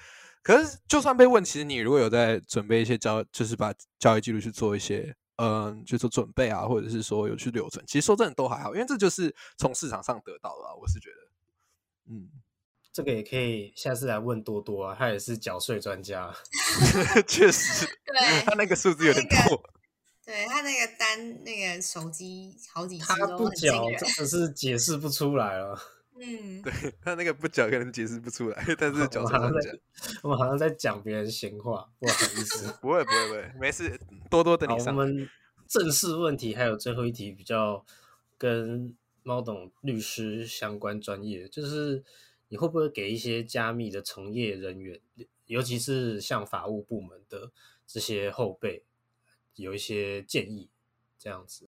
[0.46, 12.30] 可是就算被问，其实你如果有在准备一些交，就是把交易记录去做一些，嗯，就做准备啊，或者是说有去留存，其实说真的都还好，因为这就是从市场上得到的、啊，我是觉得，嗯，
[12.92, 16.32] 这个也可以下次来问多多啊，他也是缴税专家。
[17.26, 19.62] 确实，对 他那个数字有点那个多，
[20.24, 25.76] 对他那个单那个手机好几只他都不缴，很惊人真，的是解释不出来了。
[26.20, 29.78] 嗯，对他那个不讲可能解释不出来，但是缴我好像税专家在，
[30.22, 32.72] 我们好像在讲别人闲话，不好意思。
[32.80, 33.98] 不会不会不会，没事，
[34.30, 34.94] 多多等好，你上。
[34.94, 35.28] 我们
[35.68, 37.84] 正式问题还有最后一题比较
[38.38, 42.04] 跟猫董律师相关专业，就是
[42.48, 45.00] 你会不会给一些加密的从业人员，
[45.46, 47.50] 尤其是像法务部门的
[47.86, 48.84] 这些后辈，
[49.54, 50.70] 有一些建议？
[51.18, 51.66] 这样子，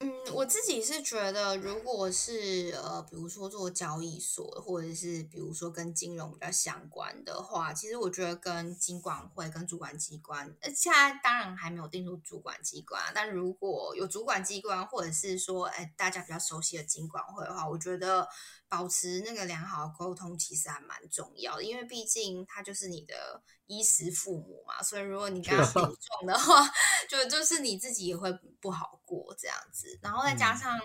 [0.00, 18.28] 嗯，我自己是觉得，如果是呃，比如说做交易所，或者是比如说跟金融比较相关的话，其实我觉得跟金管会、跟主管机关，呃，现在当然还没有定出主管机关，但如果有主管机关，或者是说，哎，大家比较熟悉的金管会的话，我觉得
[18.68, 26.68] 保持那个良好的沟通其实还蛮重要的，因为毕竟它就是你的衣食父母嘛，所以如果你跟他 顶撞的话，
[27.08, 29.98] 就就是你自己也会不好过这样子。
[30.02, 30.76] 然后再加上、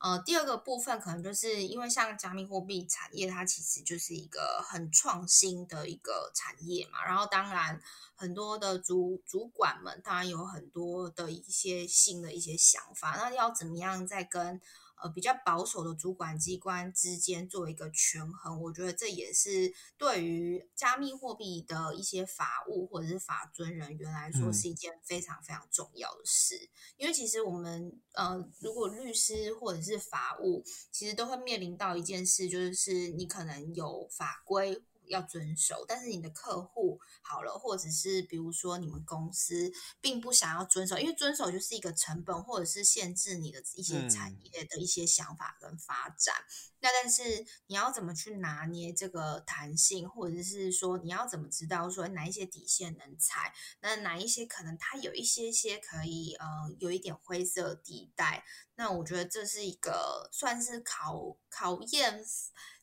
[0.00, 7.04] 呃，第二个部分可能就是因为像加密货币产业，它其实就是一个很创新的一个产业嘛。
[7.04, 7.80] 然后当然
[8.16, 14.60] 很多的主主管们当然有很多的一些新的一些想法，那要怎么样再跟
[15.02, 26.70] 呃比较保守的主管机关之间做一个权衡，我觉得这也是对于加密货币的一些法务或者是法尊人员来说嗯是一件非常非常重要的事。
[26.96, 34.82] 因为其实我们呃，如果律师或者是法务，其实都会面临到一件事，就是你可能有法规。
[35.10, 39.70] 要遵守，但是你的客户好了，或者是比如说你们公司
[40.00, 46.34] 并不想要遵守，因为遵守就是一个成本，或者是限制你的一些产嗯业的一些想法跟发展。
[46.82, 56.46] 那但是你要怎么去拿捏这个弹性，或者是说你要怎么知道说哪一些底线能踩，那哪一些可能它有一些些可以呃
[56.78, 58.44] 有一点灰色地带。
[58.76, 62.24] 那我觉得这是一个算是考考验，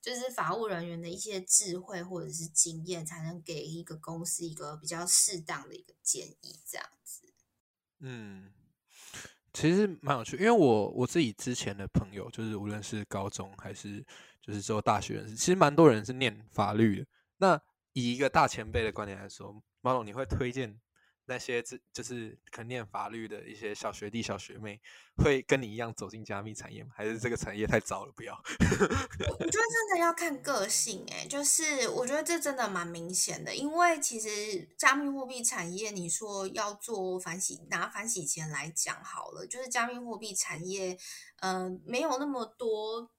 [0.08, 7.24] 就是法务人员的一些智慧或者是经验，才能给一个公司一个比较适当的一个建议，这样子。
[8.00, 8.54] 嗯，
[9.52, 14.02] 其实蛮有趣，因为我我自己之前的朋友，就是无论是高中还是
[14.42, 17.08] 就是之后大学人士，其实蛮多人是念法律的。
[17.40, 20.80] 那以一个大前辈的观点来说，马总，你会推荐
[21.28, 21.62] 那些
[21.92, 24.80] 就是可能念法律的一些小学弟、小学妹，
[25.18, 26.92] 会跟你一样走进加密产业吗？
[26.96, 28.34] 还是这个产业太早了，不要？
[28.40, 40.98] 我觉得真的要看个性，哎，就是我觉得这真的蛮明显的，因为其实加密货币产业，你说要做反洗拿反洗钱来讲好了，就是加密货币产业，
[41.42, 43.12] 呃，没有那么多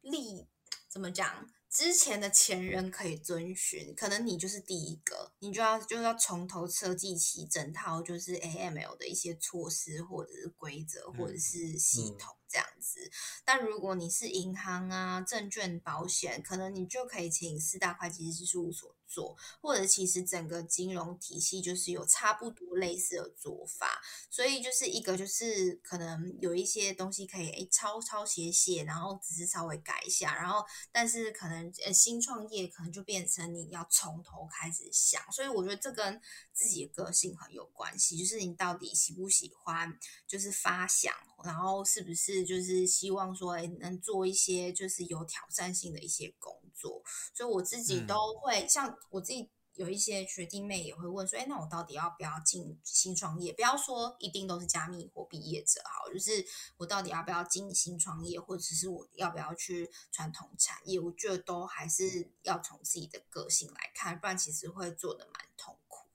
[0.00, 0.48] 利，
[0.88, 1.46] 怎么讲？
[1.72, 12.36] 之前的前人可以遵循，可能你就是第一个，你就要就是要从头设计起整套就是 AML 的一些措施，或者是规则，或者是系统。
[12.52, 13.10] 这样子，
[13.46, 24.00] 但如果你是银行啊、证券、保险，可能你就可以请四大会计师事务所做，或者其实整个金融体系就是有差不多类似的做法。
[24.30, 35.20] 所以就是一个就是可能有一些东西可以诶抄抄写写，然后只是稍微改一下，然后但是可能呃新创业可能就变成你要从头开始想。
[35.30, 36.20] 所以我觉得这跟
[36.52, 41.12] 自己的个性很有关系，就是你到底喜不喜欢就是发想。
[41.44, 47.02] 然后是不是就是希望说，哎，能做一些就是有挑战性的一些工作？
[47.34, 53.52] 所以我自己都会像我自己有一些学弟妹也会问说，哎，那我到底要不要进新创业？
[53.52, 56.44] 不要说一定都是加密货币业者好，就是
[56.76, 61.00] 我到底要不要进新创业，或者是我要不要去传统产业？
[61.00, 66.06] 我觉得都还是要从自己的个性来看，不然其实会做的蛮痛苦。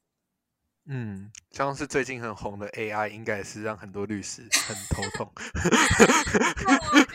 [0.90, 5.30] 嗯，像是最近很红的 AI，应该也是让很多律师很头痛。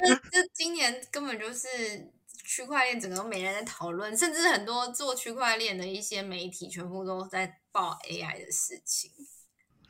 [0.04, 2.12] 就这今年根本就是
[2.54, 9.10] 区块链，整个都没人在讨论，甚至很多做区块链的一些媒体全部都在报 AI 的事情。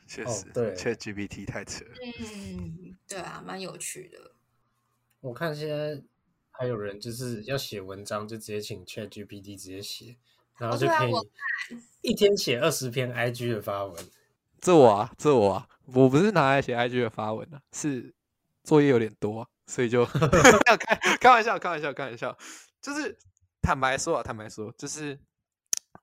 [0.07, 1.83] 确实，对，ChatGPT 太扯。
[2.01, 4.31] 嗯，对啊，蛮有趣的。
[5.19, 6.01] 我看现在
[6.51, 10.15] 还有人就是要写文章，就直接请 ChatGPT 直接写。
[10.57, 11.11] 然后就可以
[12.01, 14.09] 一天写二十篇 IG 的发文，
[14.61, 18.13] 这我啊，这我啊，我不是拿来写 IG 的发文的，是
[18.63, 20.05] 作业有点多，所以就
[20.79, 22.37] 开开玩笑，开玩笑，开玩笑，
[22.81, 23.17] 就是
[23.61, 25.19] 坦白说啊，坦白说，就是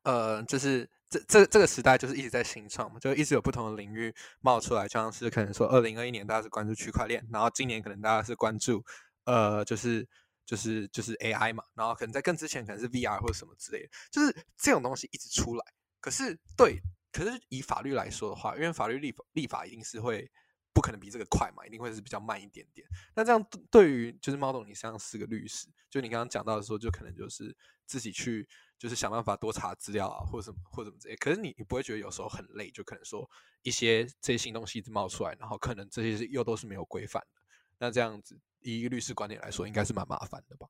[0.03, 8.85] 呃，就是这这这个时代就是一直在新创嘛，就一直有不同的领域冒出来，像是可能说二零二一年大家是关注区块链，然后今年可能大家是关注
[9.25, 10.09] 呃，就是。
[10.47, 15.65] 就是就是 AI 嘛，然后可能在更之前可能是 VR 或者什么之类的，就是这种东西一直出来。
[16.01, 16.81] 可是对，
[17.13, 20.29] 可是以法律来说的话，因为法律立法立法一定是会
[20.73, 22.87] 不可能比这个快嘛，一定会是比较慢一点点。
[23.15, 27.57] 那这样对于就是猫董，你像是个律师，就你刚刚讲到的时候，就可能就是
[27.87, 31.17] 自己去就是想办法多查资料啊，或者什么或什么之类。
[31.17, 33.29] 可是你你不会觉得有时候很累，就可能说
[33.63, 37.41] 一些这些新东西一直冒出来，然后可能这些又都是没有规范的，
[37.79, 38.41] 那这样子。
[38.63, 40.69] 以一个律师观点来说，应该是蛮麻烦的吧？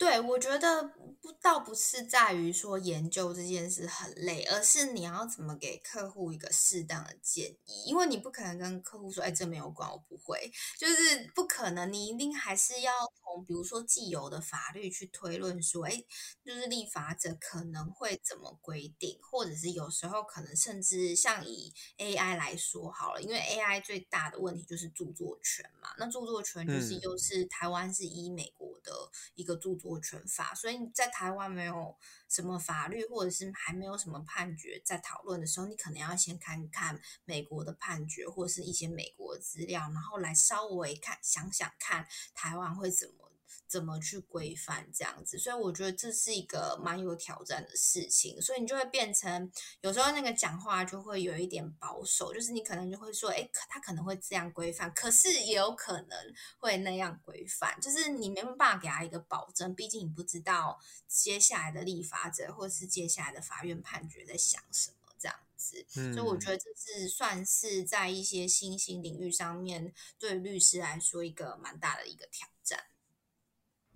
[0.00, 0.82] 对，我觉得
[1.20, 12.90] 不倒不是在于说研究这件事很累，而是你要怎么给客户一个适当的建议，因为你不可能跟客户说：“哎，这没有关，我不会。”就是不可能，你一定还是要
[13.22, 16.02] 从比如说既有的法律去推论说：“哎，
[16.42, 28.92] 就是立法者可能会怎么规定，或者是有时候可能甚至像以 AI 来说好了，因为 AI 最大的问题就是著作权嘛，那著作权就是又是台湾是依美国的
[29.34, 29.89] 一个著作。
[29.98, 31.96] 权法，所以在台湾没有
[32.28, 43.29] 什么法律，或者是还没有什么判决在讨论的时候，你可能要先看看美国的判决，或者是一些美国资料，然后来稍微看想想看台湾会怎么。
[43.66, 45.38] 怎么去规范这样子？
[45.38, 48.40] 所以我觉得这是一个蛮有挑战的事情。
[48.40, 59.74] 所以你就会变成有时候那个讲话就会有一点保守，就是你可能就会说，哎，他可能会这样规范，可是也有可能会那样规范，就是你没办法给他一个保证。
[59.74, 65.86] 毕竟你不知道接下来的立法者或是接下来的法院判决在想什么这样子。
[65.90, 72.84] 所以我觉得这是算是在一些新兴领域上面对律师来说一个蛮大的一个挑战。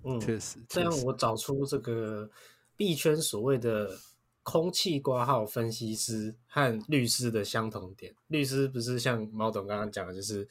[0.05, 2.31] 嗯，确实，这样我找出这个
[2.77, 3.97] 币圈所谓的
[4.43, 8.15] 空气挂号分析师和律师的相同点。
[8.29, 10.47] 律师不是像毛董刚刚讲的，就是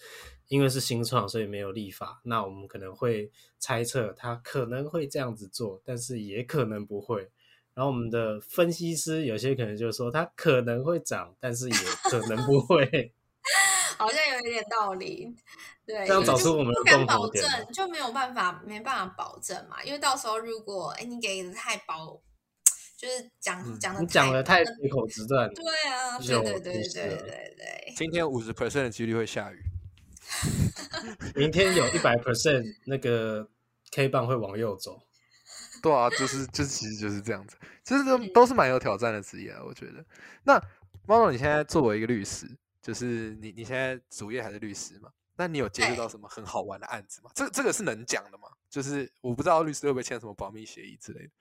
[0.47, 2.19] 因为是新创，所以没有立法。
[2.23, 7.29] 那我们可能会猜测他可能会这样子做，但是也可能不会。
[7.75, 11.75] 然后我们的分析师有些可能就是说，他可能会涨，但是也
[12.09, 13.13] 可能不会。
[13.97, 15.35] 好像有一点道理。
[15.85, 19.83] 对，这样找出我们不敢保证，就没有办法，没办法保证嘛。
[19.83, 22.21] 因为到时候如果哎，你给的太薄，
[22.97, 27.93] 就是讲讲的你讲的太随口直断，对啊，对对对对对对。
[27.97, 29.59] 今天五十 percent 的几率会下雨。
[31.35, 33.47] 明天有一百 percent 那个
[33.91, 34.97] K 棒会往右走。
[35.81, 40.05] 对啊，就是就是，其实就是这样子，其实都都是蛮有挑战的职业啊，我觉得。
[40.45, 40.57] 那
[41.05, 42.47] 猫总，你现在作为一个律师，
[42.83, 45.09] 就是你你现在主业还是律师嘛？
[45.35, 47.31] 那你有接触到什么很好玩的案子吗？
[47.33, 48.47] 这这个是能讲的吗？
[48.69, 51.31] 就是我不知道律师会不会签什么保密协议之类的。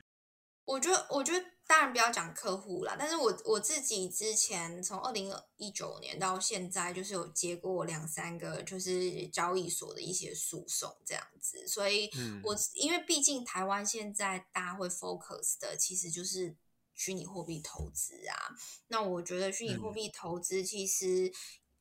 [0.65, 12.09] 我觉得，我觉得当然不要讲客户啦，但是我我自己之前从二零一九年到现在，就是有接过两三个就是交易所的一些诉讼这样子，所以
[12.45, 16.55] 我因为毕竟台湾现在大家会 focus 的其实就是
[16.95, 18.55] 虚拟货币投资啊，
[18.89, 21.33] 那我觉得虚拟货币投资其实。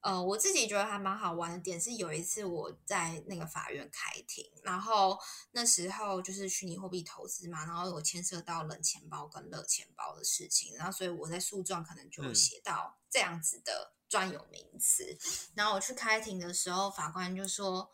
[0.03, 5.15] 呃，我自己觉得还蛮好玩的点是，有一次我在那个法院开庭，然后
[5.51, 15.15] 那时候就是虚拟货币投资嘛，然后有牵涉到冷钱包跟热钱包的事情，然后所以我在诉状可能就写到这样子的专有名词，
[15.53, 17.91] 然后我去开庭的时候，法官就说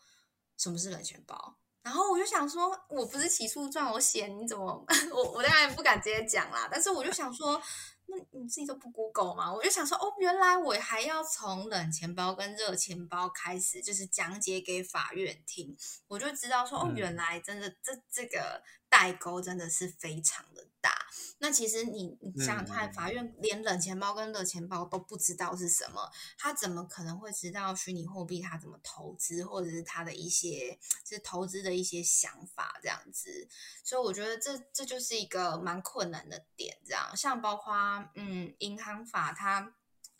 [0.56, 1.58] 什么是冷钱包，
[1.88, 7.62] 然后我就想说，我不是起诉状，我写你怎么，我我当然不敢直接讲啦，但是我就想说。
[8.10, 9.54] 那你自己都不 Google 吗？
[9.54, 15.76] 我就想说，哦，原来我还要从冷钱包跟热钱包开始，就是讲解给法院听，
[16.08, 18.64] 我就知道说，哦，原来真的这这个。
[18.90, 20.57] 代沟真的是非常的
[20.88, 21.06] 大。
[21.40, 33.48] 那其实你你想想看，法院连冷钱包跟热钱包都不知道是什么，他怎么可能会知道虚拟货币他怎么投资，或者是他的一些是投资的一些想法这样子？
[33.84, 36.78] 所以我觉得这这就是一个蛮困难的点。
[36.86, 37.74] 这样像包括
[38.16, 39.74] 嗯银行法它。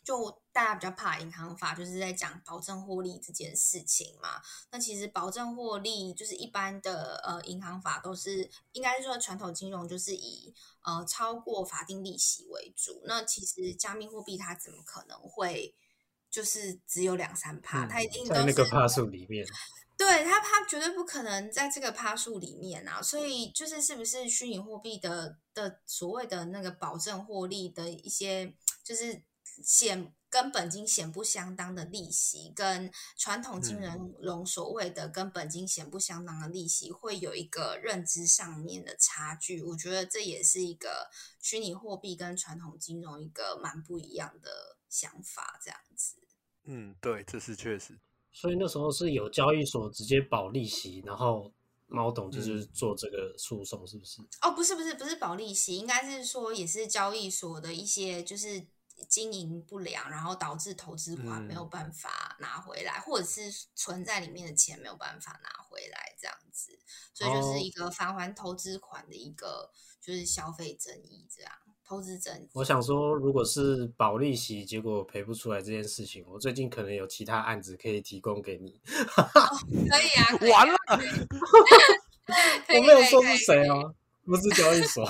[0.08, 4.40] 就大家比较怕银行法，就是在讲保证获利这件事情嘛。
[4.70, 13.02] 那其实保证获利就是一般的呃银行法都是，应该是说传统金融就是以呃超过法定利息为主。
[13.04, 15.74] 那其实加密货币它怎么可能会
[16.30, 17.86] 就是只有两三趴？
[17.86, 19.46] 它一定在那个趴数里面。
[19.94, 23.02] 对它，它绝对不可能在这个趴数里面啊。
[23.02, 29.22] 所以就是是不是虚拟货币的的所谓的那个保证获利的一些就是。
[29.64, 33.78] 显跟本金显不相当的利息，跟传统金
[34.20, 39.62] 融所谓的跟本金显不相当的利息，会有一个认知上面的差距。
[39.62, 41.08] 我觉得这也是一个
[41.40, 46.16] 虚拟货币跟传统金融一个蛮不一样的想法，这样子。
[46.64, 47.98] 嗯，对，这是确实。
[48.30, 51.50] 所以那时候是有交易所直接保利息，然后
[51.86, 54.20] 猫董就是做这个诉讼，是不是？
[54.42, 58.66] 哦，不是，不是，不是保利息，应该是说也是交易所的一些就是。
[59.08, 66.78] 经营不良，然后导致投资款没有办法拿回来，或者是存在里面的钱没有办法拿回来，这样子，
[67.14, 69.70] 所以就是一个返还投资款的一个
[70.00, 71.52] 就是消费争议，这样
[71.84, 72.50] 投资争议。
[72.52, 78.80] 我想说，如果是保利息，结果赔不出来这件事情，我最近可能有其他案子可以提供给你。
[78.84, 80.76] 可以啊，完了，
[82.68, 83.94] 我没有说是谁哦，
[84.24, 85.04] 不是交易所。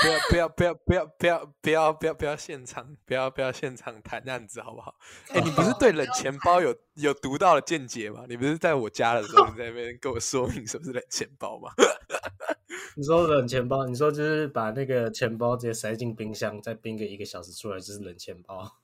[0.00, 4.94] 不要不要不要不要不要不要不要现场不要不要现场谈案子好不好？
[5.30, 8.24] 哎，你不是对冷钱包有有独到的见解吗？
[8.28, 11.70] 你不是在我家的时候你在那边跟我说明什么是冷钱包吗？
[12.96, 18.78] 你说冷钱包，你说就是把那个钱包直接塞进冰箱，再冰个一个小时出来就是冷钱包。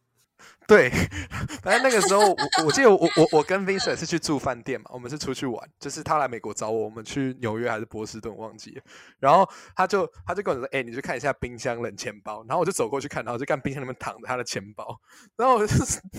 [0.67, 0.89] 对，
[1.63, 2.37] 反正那个时候，我
[2.67, 8.83] 我记得我我我跟 Vincent 是去住饭店嘛，我们是出去玩，就是他来美国找我，我们去纽约还是波士顿忘记了，
[9.19, 14.99] 然后他就他就跟我说，哎，你去看一下冰箱冷钱包，然后我就走过去看，然后就看冰箱里面躺着他的钱包，
[15.37, 15.75] 然后我就，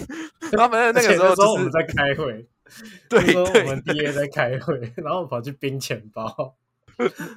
[0.56, 2.48] 然后反正那个时候就是我们在开会，
[3.10, 6.56] 对对，我们毕业在开会，然后跑去冰钱包，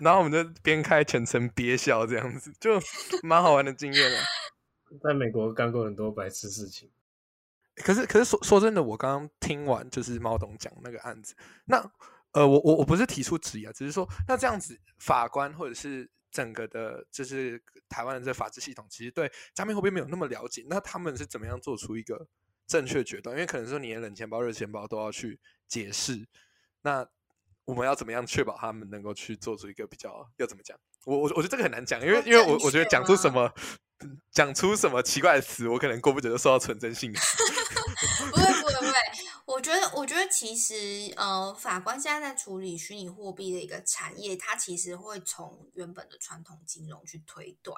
[0.01, 2.79] 然后我们就边开全程憋笑这样子，就
[3.23, 4.19] 蛮好玩的经验了。
[5.03, 6.89] 在美国干过很多白痴事情，
[7.83, 11.79] 可是可是说说真的，我刚刚听完就是猫董讲那个案子，那
[12.33, 22.29] 呃，我我我不是提出质疑啊，只是说那这样子法官或者是整个的，就是台湾的这法治系统，其实对加密货币没有那么了解，那他们是怎么样做出一个
[22.67, 23.35] 正确决断？
[23.35, 26.29] 因为可能说你连冷钱包、热钱包都要去解释，
[26.83, 27.07] 那
[27.65, 30.31] 我们要怎么样确保他们能够去做出一个比较？
[30.37, 30.79] 要怎么讲？
[31.07, 33.53] 我我我觉得这个很难讲，因为因为我我觉得讲出什么。
[34.31, 37.13] 讲出什么奇怪的词，我可能过不久就受到纯真性。
[38.31, 38.93] 不会不会不会，
[39.47, 47.77] 我我觉得我觉得其实呃，法官现在在处理虚拟货币的一个产业，它其实会从原本的传统金融去推断。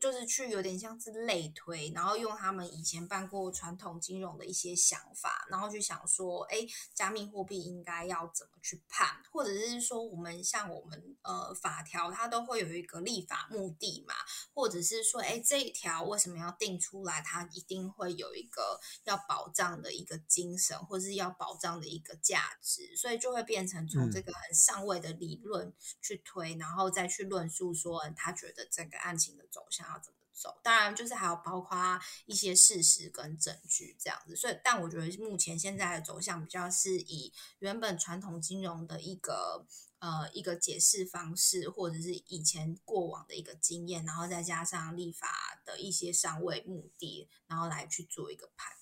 [0.00, 6.58] 就是去有点像是类推，然后用他们以前办过传统金融的一些想法，然后去想说，哎，
[6.94, 14.14] 加密货币应该要怎么去判，或者是说，我们像我们呃法条，它都会有一个立法目的嘛，
[14.54, 17.20] 或者是说，哎，这一条为什么要定出来？
[17.20, 21.30] 它一定会有一个要保障的一个精神，或者是要。
[21.40, 30.60] 保障的一个价值，所以就会变成从嗯这个很上位的理论去推，然后再去论述说嗯他觉得整个案情的走向要怎么走。
[30.62, 34.36] 当然，就是还有包括一些事实跟证据这样子。
[34.36, 39.66] 所以，但我觉得目前现在的走向比较是以原本传统金融的一个。
[40.00, 48.72] 呃，一个解释方式，或者是以前过往的一个经验，然后再加上立法的一些上位目的，然后来去做一个判。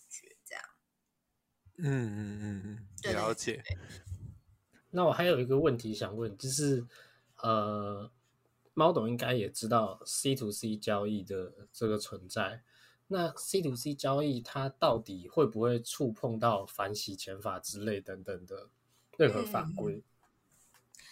[1.79, 3.63] 嗯嗯嗯嗯，了解。
[4.91, 6.87] 那我还有一个问题想问，就是
[7.43, 8.11] 呃，
[8.75, 12.63] 猫董应该也知道 C to C 交易的这个存在。
[13.07, 18.69] 那 C to C 交易它到底会不会触碰到反洗钱法之类等等的
[19.17, 20.03] 任何法规？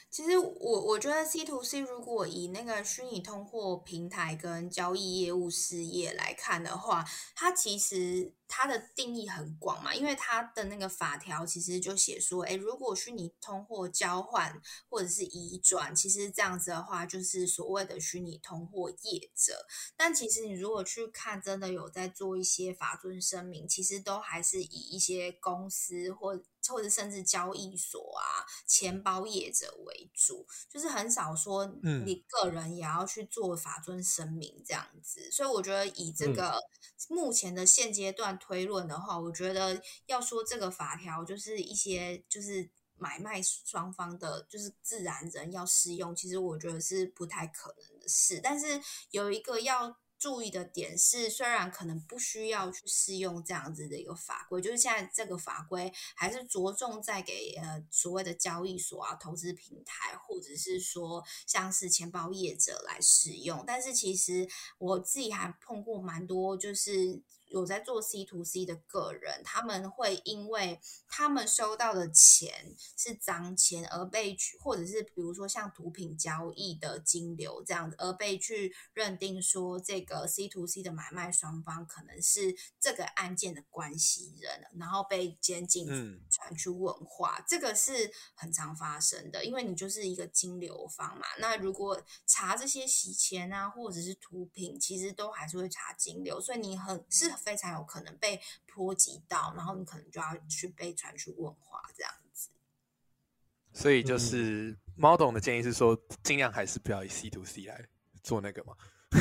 [0.09, 7.05] 其实我我觉得 C to C 如果以那个虚拟通货平台跟交易业务事业来看的话，
[7.35, 19.67] 它其实它的定义很广嘛，因为它的那个法条其实就写说，哎，如果虚拟通货交换或者是移转，其实这样子的话就是所谓的虚拟通货业者。
[19.97, 35.31] 但其实你如果去看，真的有在做一些法尊声明，其实都还是以一些公司或或者甚至交易所啊、钱包业者为主，就是很少说嗯你个人也要去做法尊声明这样子。
[35.31, 36.61] 所以我觉得以这个
[37.09, 42.71] 目前的现阶段推论的话，我觉得要说这个法条就是一些就是。
[42.99, 48.41] 买卖双方的，就是自然人要适用，其实我觉得是不太可能的事。
[48.43, 48.81] 但是
[49.11, 63.63] 有一个要注意的点是，虽然可能不需要去适用这样子的一个法规，就是现在这个法规还是着重在给呃所谓的交易所啊、投资平台，或者是说像是钱包业者来使用。
[63.67, 67.23] 但是其实我自己还碰过蛮多，就是。
[67.49, 91.27] 有在做 C to C 的个人，他们会因为他们收到的钱是脏钱而被去，或者是比如说像毒品交易的金流这样子，而被去认定说这个 C to C 的买卖双方可能是这个案件的关系人，然后被监禁嗯传去问话，这个是很常发生的，因为你就是一个金流方嘛。
[91.39, 102.49] 那如果查这些洗钱啊，或者是毒品，其实都还是会查金流，所以你很是非常有可能被波及到，然后你可能就要去被传去问话这样子。
[103.73, 107.87] 所以嗯就是猫董的建议是说，尽量还是不要以 C to C 来
[108.23, 108.75] 做那个嘛。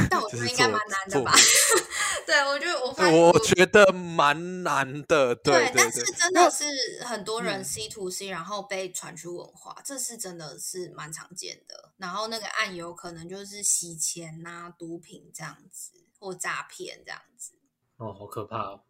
[0.09, 1.31] 但我 觉得应该蛮难的吧？
[2.25, 6.65] 对，我觉得我发我觉得蛮难的，对但对是真的是
[7.03, 11.93] 很多人嗯 C to C，、然后被传去文化，这是真的是蛮常见的。
[11.97, 17.51] 然后那个案有可能就是洗钱呐、毒品这样子，或诈骗这样子。
[17.97, 18.81] 哦，好可怕哦！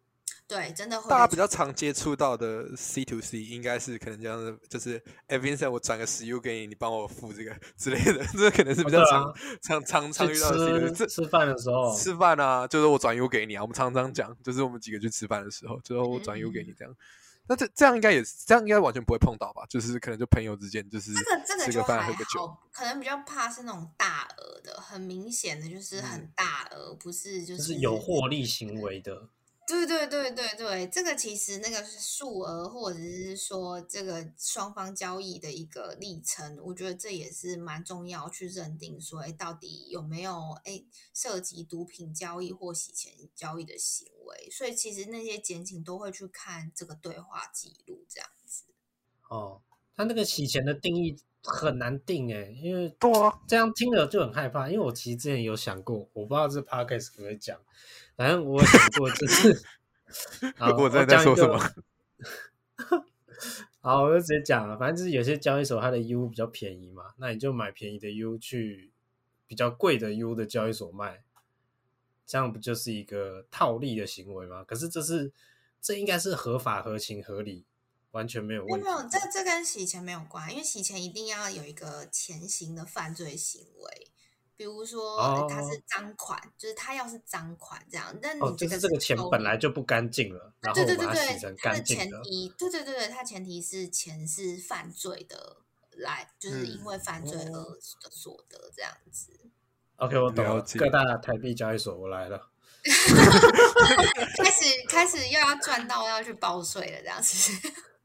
[0.48, 11.06] 对，真的会大家比较常接触到的 C to C 应该是可能这样子，就是哎、Vincent，我转个十 U 给你，你帮我付这个之类的， 这可能是比较常、常常常遇到的 C to C 这。
[11.06, 16.94] 吃吃饭的时候，吃饭啊，就是我转 U 给你啊，我们常常讲，就是我们几个去吃饭的时候，最后我转 U 给嗯你这样。
[17.48, 19.64] 那这这样应该也是，这样应该完全不会碰到吧？
[19.68, 22.46] 就是可能就朋友之间，就是这个这个就吃个饭还喝个酒。
[22.46, 29.28] 好，可能比较怕是那种大额的，很明显的就是很嗯大额，不是就就是是有获利行为的。
[29.66, 44.48] 对对对对对，这个其实那个是数额，或者是说这个双方交易的一个历程，我觉得这也是蛮重要去认定说，哎，到底有没有哎涉及毒品交易或洗钱交易的行为。
[44.50, 48.66] 所以其实那些检警都会去看这个对话记录，这样子。
[49.28, 49.60] 哦，
[49.96, 54.68] 他那个洗钱的定义很难定诶，因为对啊，这样听了就很害怕。
[54.70, 57.60] 因为我其实之前有想过，我不知道这 podcast 可不可以讲，
[58.16, 59.62] 反正我有想过就是，
[60.56, 61.58] 好我在在说什么？
[63.80, 68.90] 好，我就直接讲了，反正就是有些交易所它的 U 比较便宜嘛，那你就买便宜的 U 去
[69.46, 71.22] 比较贵的 U 的交易所卖，
[72.26, 74.64] 这样不就是一个套利的行为吗？
[74.64, 75.30] 可是这是
[75.80, 77.64] 这应该是合法、合情、合理，
[78.10, 84.08] 完全没有问题没有，这这跟洗钱没有关，因为洗钱一定要有一个前行的犯罪行为，
[84.56, 92.04] 比如说、呃它是哦赃款，就是它要是赃款这样，但哦，你就是个这个钱本来就不干净了，然后对对对把它洗对，成干净的。
[92.04, 95.58] 前提，对对对对，它前提是钱是犯罪的
[95.90, 97.78] 来，就是因嗯为犯罪而
[98.10, 99.38] 所得这样子。
[99.96, 100.62] OK，我懂了。
[100.76, 102.50] 各大台币交易所，我来了。
[102.86, 107.52] 开始开始又要赚到要去报税了，这样子。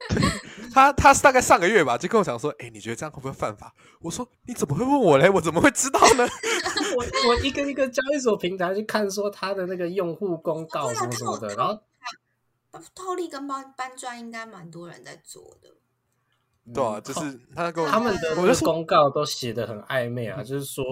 [0.74, 3.74] 他他是大概上个月吧，就跟我讲说，哎、你觉得这样会不会犯法？
[4.00, 5.30] 我说你怎么会问我嘞？
[5.30, 6.26] 我怎么会知道呢？
[6.98, 11.82] 我 我一个一个交易所平台去看，说他的那个用户公告什么什么的，然后
[12.96, 15.70] 透力跟搬搬砖应该蛮多人在做的。
[16.74, 20.84] 对啊，嗯就是他跟我他们的公告都写的很暧昧啊，就是说，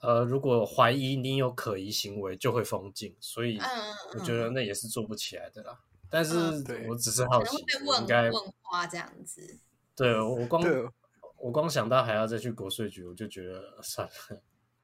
[0.00, 3.58] 呃，如果怀疑你有可疑行为，就会封禁，所以
[4.14, 5.78] 我觉得那也是做不起来的啦。
[6.14, 6.36] 但是
[6.88, 9.58] 我只是好奇应该问花这样子。
[9.96, 10.62] 对我光
[11.36, 14.40] 我光想到还要再去国税局，我就觉得算了。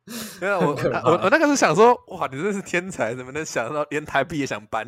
[0.41, 0.75] 没有我
[1.05, 4.85] 我我那个是想说，哇，你真是天才，怎么能想到连台币也想搬？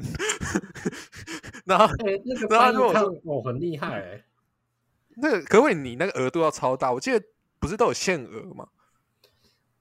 [1.65, 1.87] 然后
[2.51, 4.25] 然后他跟我说，我很厉害哎、
[5.19, 6.91] 那个可不可以你那个额度要超大？
[6.91, 7.25] 我记得
[7.61, 8.67] 不是都有限额吗？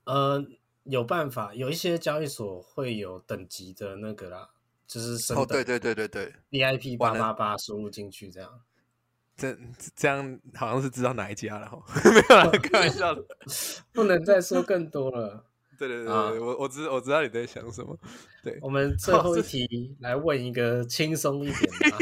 [0.04, 0.46] 呃，
[0.84, 4.52] 有办法，有一些交易所会有等级的那个啦，
[4.92, 8.62] 就是升哦，对对对对对，VIP 八八八输入进去这样。
[9.38, 9.58] 这
[9.96, 11.82] 这样好像是知道哪一家了哈，
[12.12, 13.26] 没有啦， 开玩笑的。
[13.94, 15.46] 不能再说更多了。
[15.80, 17.98] 对对对我我知我知道你在想什么。
[18.44, 21.98] 对，我们最后一题来问一个轻松一点的、啊，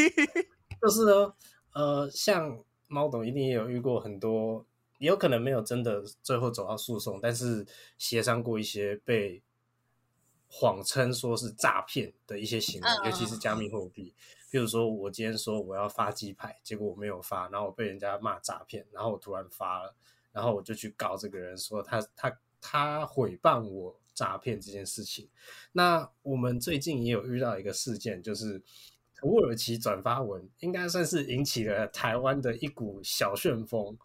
[0.82, 1.34] 就是呢，
[1.76, 4.66] 呃，像猫董一定也有遇过很多，
[4.98, 7.64] 也有可能没有真的最后走到诉讼，但是
[8.00, 9.44] 协商过一些被
[10.52, 14.14] 谎称说是诈骗的一些行为，嗯尤其是加密货币。
[14.52, 19.96] 比如说，我今天说我要发鸡排，结果我没有发，然后我被人家骂诈骗，然后我突然发了，
[20.32, 25.30] 然后我就去告这个人说他他他诽谤我诈骗这件事情。
[25.72, 28.60] 那我们最近也有遇到一个事件，就是
[29.16, 33.96] 土耳其转发文，应该算是引起了台湾的一股小旋风。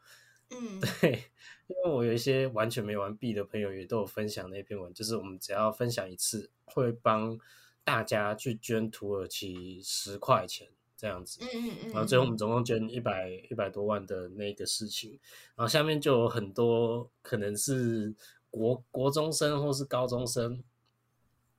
[0.54, 1.24] 嗯，对，
[1.66, 7.38] 因为我有一些完全没玩币的朋友也都有分享那篇文，就是我们只要分享一次，会帮
[7.82, 11.40] 大家去捐土耳其十块钱这样子。
[11.42, 15.18] 嗯嗯嗯，然后最后我们总共捐一百一百多万的那个事情，
[15.54, 18.14] 然后下面就有很多可能是
[18.50, 20.62] 国国中生或是高中生，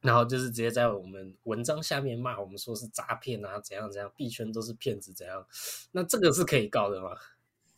[0.01, 5.45] 然后就是直接在我们文章下面骂我们说是诈骗啊，怎样怎样，币圈都是骗子怎样，
[5.91, 7.09] 那这个是可以告的吗？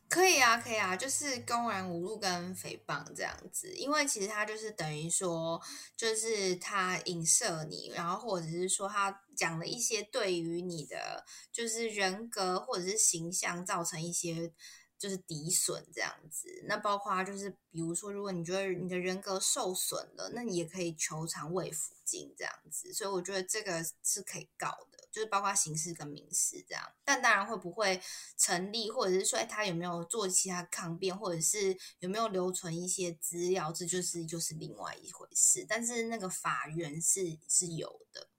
[0.09, 5.61] 可以啊，可以啊，就是公然侮辱跟诽谤这样子，因为其实他就是等于说，
[5.97, 14.53] 就是他影射你，然后或者是说他讲了一些对于你的就是人格或者是形象造成一些
[14.97, 16.47] 就是抵损这样子。
[16.67, 22.93] 那包括就是比如说，如果你觉得你的人格受损了，那你也可以求偿慰抚金这样子。
[22.93, 24.96] 所以我觉得这个是可以告的。
[25.17, 27.99] 就是包括刑事跟民事这样，但当然会不会
[28.37, 35.65] 成立，或者是说，哎，他有没有做其他抗辩，或者是有没有留存一些资料，这就是就是另外一回事。
[35.67, 38.29] 但是那个法源是是有的，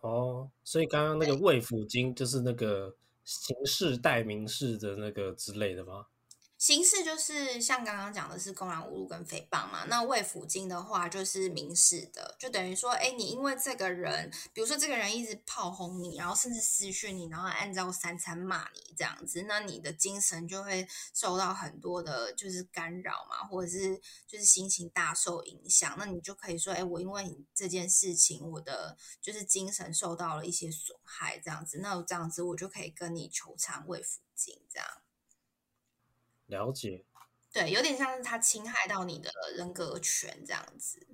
[0.00, 6.06] 哦，所以刚刚那个魏抚金就是那个刑事代民事的那个之类的吗？
[6.60, 34.86] 刑事就是像刚刚讲的是公然侮辱跟诽谤嘛，那慰抚金的话就是民事的，就等于说，哎，你因为这个人，比如说这个人一直炮轰你，然后甚至私讯你，然后按照三餐骂你这样子，那你的精神就会受到很多的，就是干扰嘛，或者是就是心情大受影响，那你就可以说，哎，我因为你这件事情，我的就是精神受到了一些损害，这样子，那这样子我就可以跟你求偿慰抚金，这样。
[36.50, 37.04] 了解。
[37.52, 41.06] 对，有点像是他侵害到你的人格权这样子。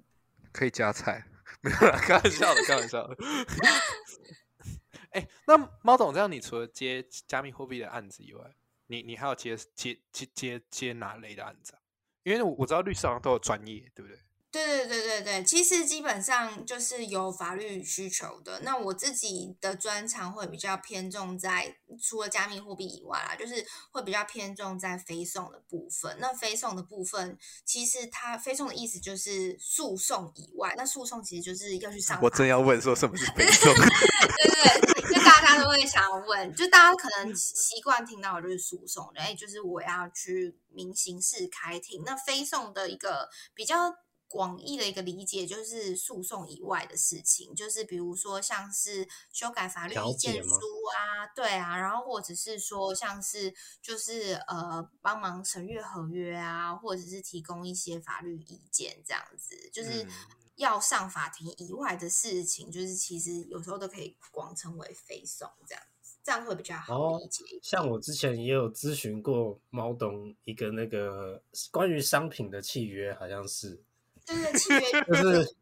[0.53, 1.25] 可以加菜，
[1.61, 3.17] 没有啦，开玩笑的，开玩笑的。
[5.13, 8.55] 哎、那猫总这样，你除了接加密货币的案子以外，
[8.87, 11.81] 你你还有接接接接接哪类的案子啊？
[12.23, 14.21] 因为我我知道律师好像都有专业，对不对？
[14.65, 18.61] 对对对对对，其实基本上就是有法律需求的。
[18.61, 26.17] 那我自己的专长会比较偏重在除了加密货币以外啦，就是会比较偏重在非讼的部分。
[26.21, 42.03] 那非讼的部分，其实它非讼的意思就是诉讼以外，那诉讼其实就是要去上法我正要问说什么是非讼， 对对对，就大家都会想要问，就大家可能习惯听到的就是诉讼，哎，就是我要去民刑事开庭。
[42.05, 43.95] 那非讼的一个比较
[44.29, 60.03] 广义的一个理解，就是诉讼以外的事情，就是比如说像是修改法律意见书啊，对啊，然后或者是说像是就是呃帮忙审阅合约啊，或者是提供一些法律意见这样子，就是。
[60.05, 60.11] 嗯
[60.57, 67.45] 要上法庭以外的事情，就是其实有时候都可以广称为非讼这样子，这样会比较好哦理解。
[67.63, 73.85] 像我之前也有咨询过猫董一个那个关于商品的契约，好像是，
[74.27, 75.57] 对对，契约就是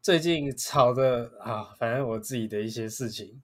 [0.00, 3.42] 最近吵的啊，反正我自己的一些事情，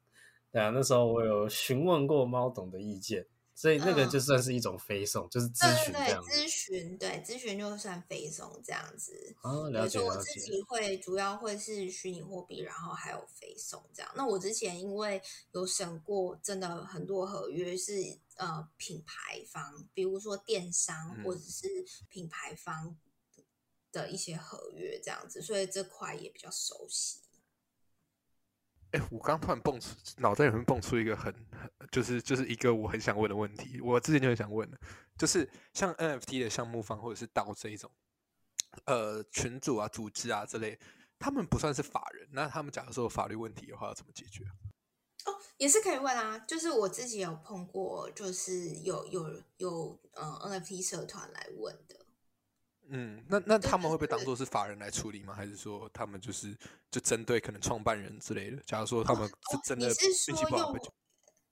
[0.52, 6.30] 对啊，那时候我有询问过猫董的意见，所以那个嗯就算是一种飞送，就是咨询这样子。
[6.30, 9.34] 咨询对咨询就算飞送这样子。
[9.42, 10.40] 哦，比如了解说我自。
[10.40, 14.10] 己会主要会是虚拟货币，然后还有飞送这样。
[14.14, 15.20] 那我之前因为
[15.52, 17.92] 有审过，真的很多合约是
[18.36, 21.68] 呃品牌方，比如说电商嗯或者是
[22.08, 22.96] 品牌方
[23.92, 27.20] 的一些合约这样子，所以这块也比较熟悉。
[28.92, 29.88] 哎、我刚突然蹦出
[30.18, 31.32] 脑袋里面蹦出一个很，
[31.78, 34.78] 很就是就是一个我很想问的问题，我之前就很想问的，
[35.16, 37.90] 就是像 NFT 的项目方或者是道这一种，
[38.84, 40.78] 呃，群组啊、组织啊之类，
[41.18, 44.44] 他们不算是法人，那他们假如说有法律问题的话，要怎么解决？
[45.24, 52.01] 哦，也是可以问啊，就是我自己有碰过，就是有有有呃 NFT 社团来问的。
[52.88, 55.32] 嗯，那那他们会被当对做是法人来处理吗？
[55.34, 56.56] 还是说他们就是
[56.90, 58.62] 就针对可能创办人之类的？
[58.66, 60.92] 假如说他们是真的哦你是运气说用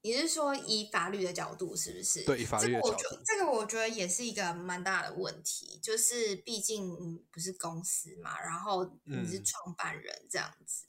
[0.02, 2.24] 你是说以法律的角度是不是？
[2.24, 10.86] 对以法律的角度觉这个我觉得也是一个蛮大的问题，就是毕竟不是公司嘛，然后你是嗯创办人这样子。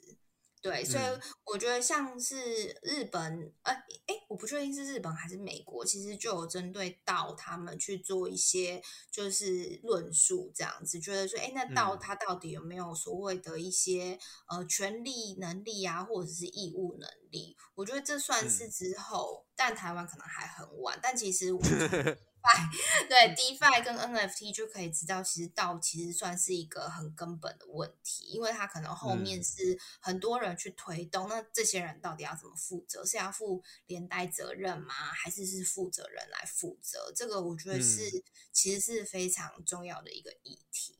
[0.62, 3.74] 对，所以嗯我觉得像是日本，呃，
[4.06, 8.80] 哎，我不确定是日本还是美国，其实就有针对道他们去做一些
[9.12, 17.58] 就是论述，这样子，觉得说，哎，那道嗯它到底有没有所谓的一些呃权利能力啊，或者是义务能力？
[17.74, 21.00] 我觉得这算是嗯之后，但台湾可能还很晚。
[21.02, 21.52] 但其实
[22.42, 33.06] DeFi 对 DeFi 跟 NFT 就可以知道，其实道其实算是一个很根本的问题，因为它可能后面嗯是很多人去推动，那这些人到底要怎么负责？
[33.06, 34.94] 是要负连带责任吗？
[34.94, 37.12] 还是是负责人来负责？
[37.16, 38.24] 这个我觉得是、嗯
[38.54, 41.00] 其实是非常重要的一个议题，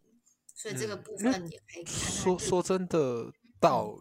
[0.56, 3.98] 所以这个部分也可以看看日说说真的，道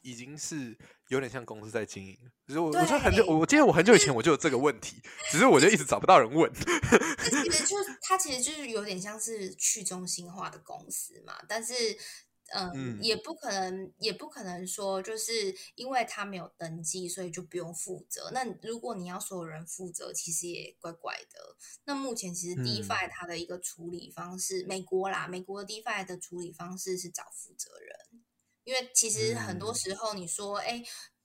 [0.00, 0.78] 已经是
[1.08, 2.30] 有点像公司在经营了。
[2.46, 4.96] 就是我，我就很久，对我记得我很久以前我就有这个问题，
[5.30, 6.52] 只是我就一直找不到人问。
[6.54, 11.74] 这其实就是它其实就是有点像是去中心化的公司嘛，但是
[12.52, 18.30] 嗯，嗯也不可能，也不可能说就是因为他没有登记，所以就不用负责。
[18.34, 21.56] 那如果你要所有人负责，其实也怪怪的。
[21.86, 28.22] 那目前其实嗯 DeFi 它的一个处理方式，美国啦，美国的 DeFi 的处理方式是找负责人，
[28.64, 30.82] 因为其实很多嗯时候你说，哎、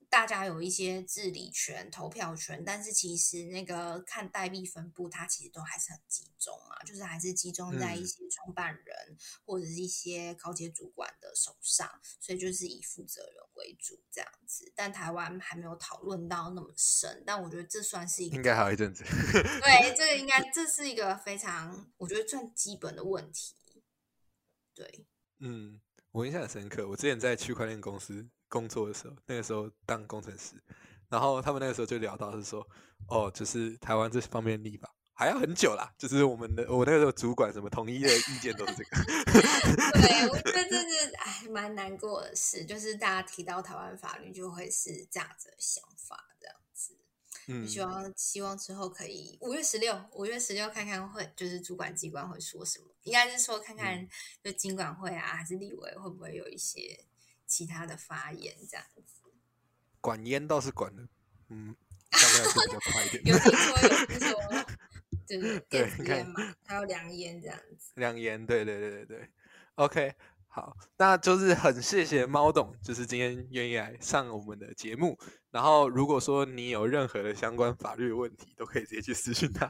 [0.09, 11.87] 大家有一些治理权、投票权，但是其实那个看代币分布，它其实都还是很集中嘛，就是还是集中在一嗯些创办人、或者是一些高阶主管的手上，
[12.19, 14.71] 所以就是以负责人为主这样子。
[14.75, 19.03] 但台湾还没有讨论到那么深，但我觉得这算是一个应该还有一阵子。
[19.03, 23.53] 对，这个应该这是一个非常我觉得算基本的问题。
[24.73, 25.05] 对，
[25.39, 25.79] 嗯，
[26.11, 26.87] 我印象很深刻。
[26.87, 30.55] 我之前在区块链公司工作的时候，那个时候当工程师，
[31.07, 32.67] 然后他们那个时候就聊到是说，
[33.07, 35.93] 哦，就是台湾这方面立法还要很久啦。
[35.97, 38.89] 就是我们的我那个时候主管什么统一的意见都是这个。
[40.01, 46.58] 对，我觉得这是哎蛮难过的事，就是大家提到台湾法律就会是这样子的想法，这样子。
[47.51, 54.07] 嗯，希望希望之后可以五月十六，五月十六看看会就是主管机关会说什么，应该是说看看
[54.43, 57.05] 就经管会啊还是立委会不会有一些
[57.47, 59.01] 其他的发言这样子。
[59.99, 61.07] 管烟倒是管的，
[61.49, 61.75] 嗯，
[62.11, 63.23] 相对来说比较快一点。
[63.25, 64.65] 有听说有 听说，
[65.25, 67.91] 就是对电子你看烟嘛，还有凉烟这样子。
[67.95, 69.29] 两烟，对对对对对
[69.75, 70.15] ，OK，
[70.51, 75.17] 好，那就是很谢谢猫董，就是今天愿意来上我们的节目。
[75.51, 79.69] 然后如果说你有任何的相关法律问题，都可以直接去私信他，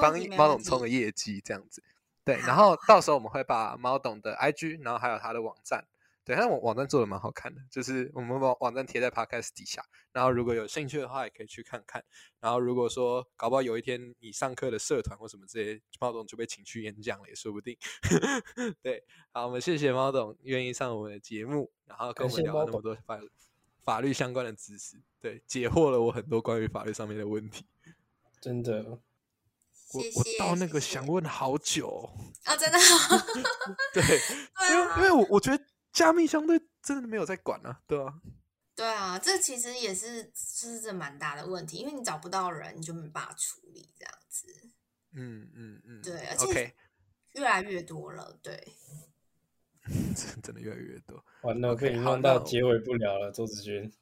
[0.00, 0.48] 帮猫。
[0.48, 1.82] 董冲个业绩这样子。
[2.24, 5.84] 对， 然后到时候我们会把猫董的 IG，然后还有他的网站，
[6.30, 12.04] 对，他网网站做的蛮好看的，就是我们把网站贴在 Podcast 底下，然后如果有兴趣的话，也可以去看看。
[12.38, 17.76] 然后如果说搞不好有一天你上课的社团或什么这些，猫总就被请去演讲了，也说不定。
[18.80, 19.02] 对，
[19.32, 23.18] 好，我们谢谢猫总愿意上我们的节目，然后跟我们聊了那么多法
[23.82, 27.66] 法律相关的知识，对，解惑了我很多关于法律上面的问题。
[28.40, 29.00] 真的，
[29.94, 32.08] 我谢谢我到那个想问好久
[32.44, 32.78] 啊、哦，真的
[33.92, 34.02] 对，
[34.70, 38.20] 因为因为我我觉得加密相对真的没有在管啊，对啊，
[38.74, 44.46] 对啊，这其实也是是这蛮大的问题，因为你找不到人，你就没办法处理这样子。
[45.12, 46.74] 嗯嗯嗯，对而且，OK，
[47.32, 48.72] 越来越多了，对，
[50.14, 51.22] 真真的越来越多。
[51.42, 53.92] 完了那我弄到结尾不了了，周子君。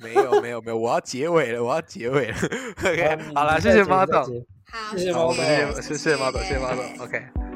[0.00, 2.36] 没有没有没有，我要结尾了，我要结尾了。
[2.80, 7.49] OK，好了，谢谢猫董，接你再接好，谢谢好，我猫董们谢谢谢谢猫董，谢谢猫董，OK。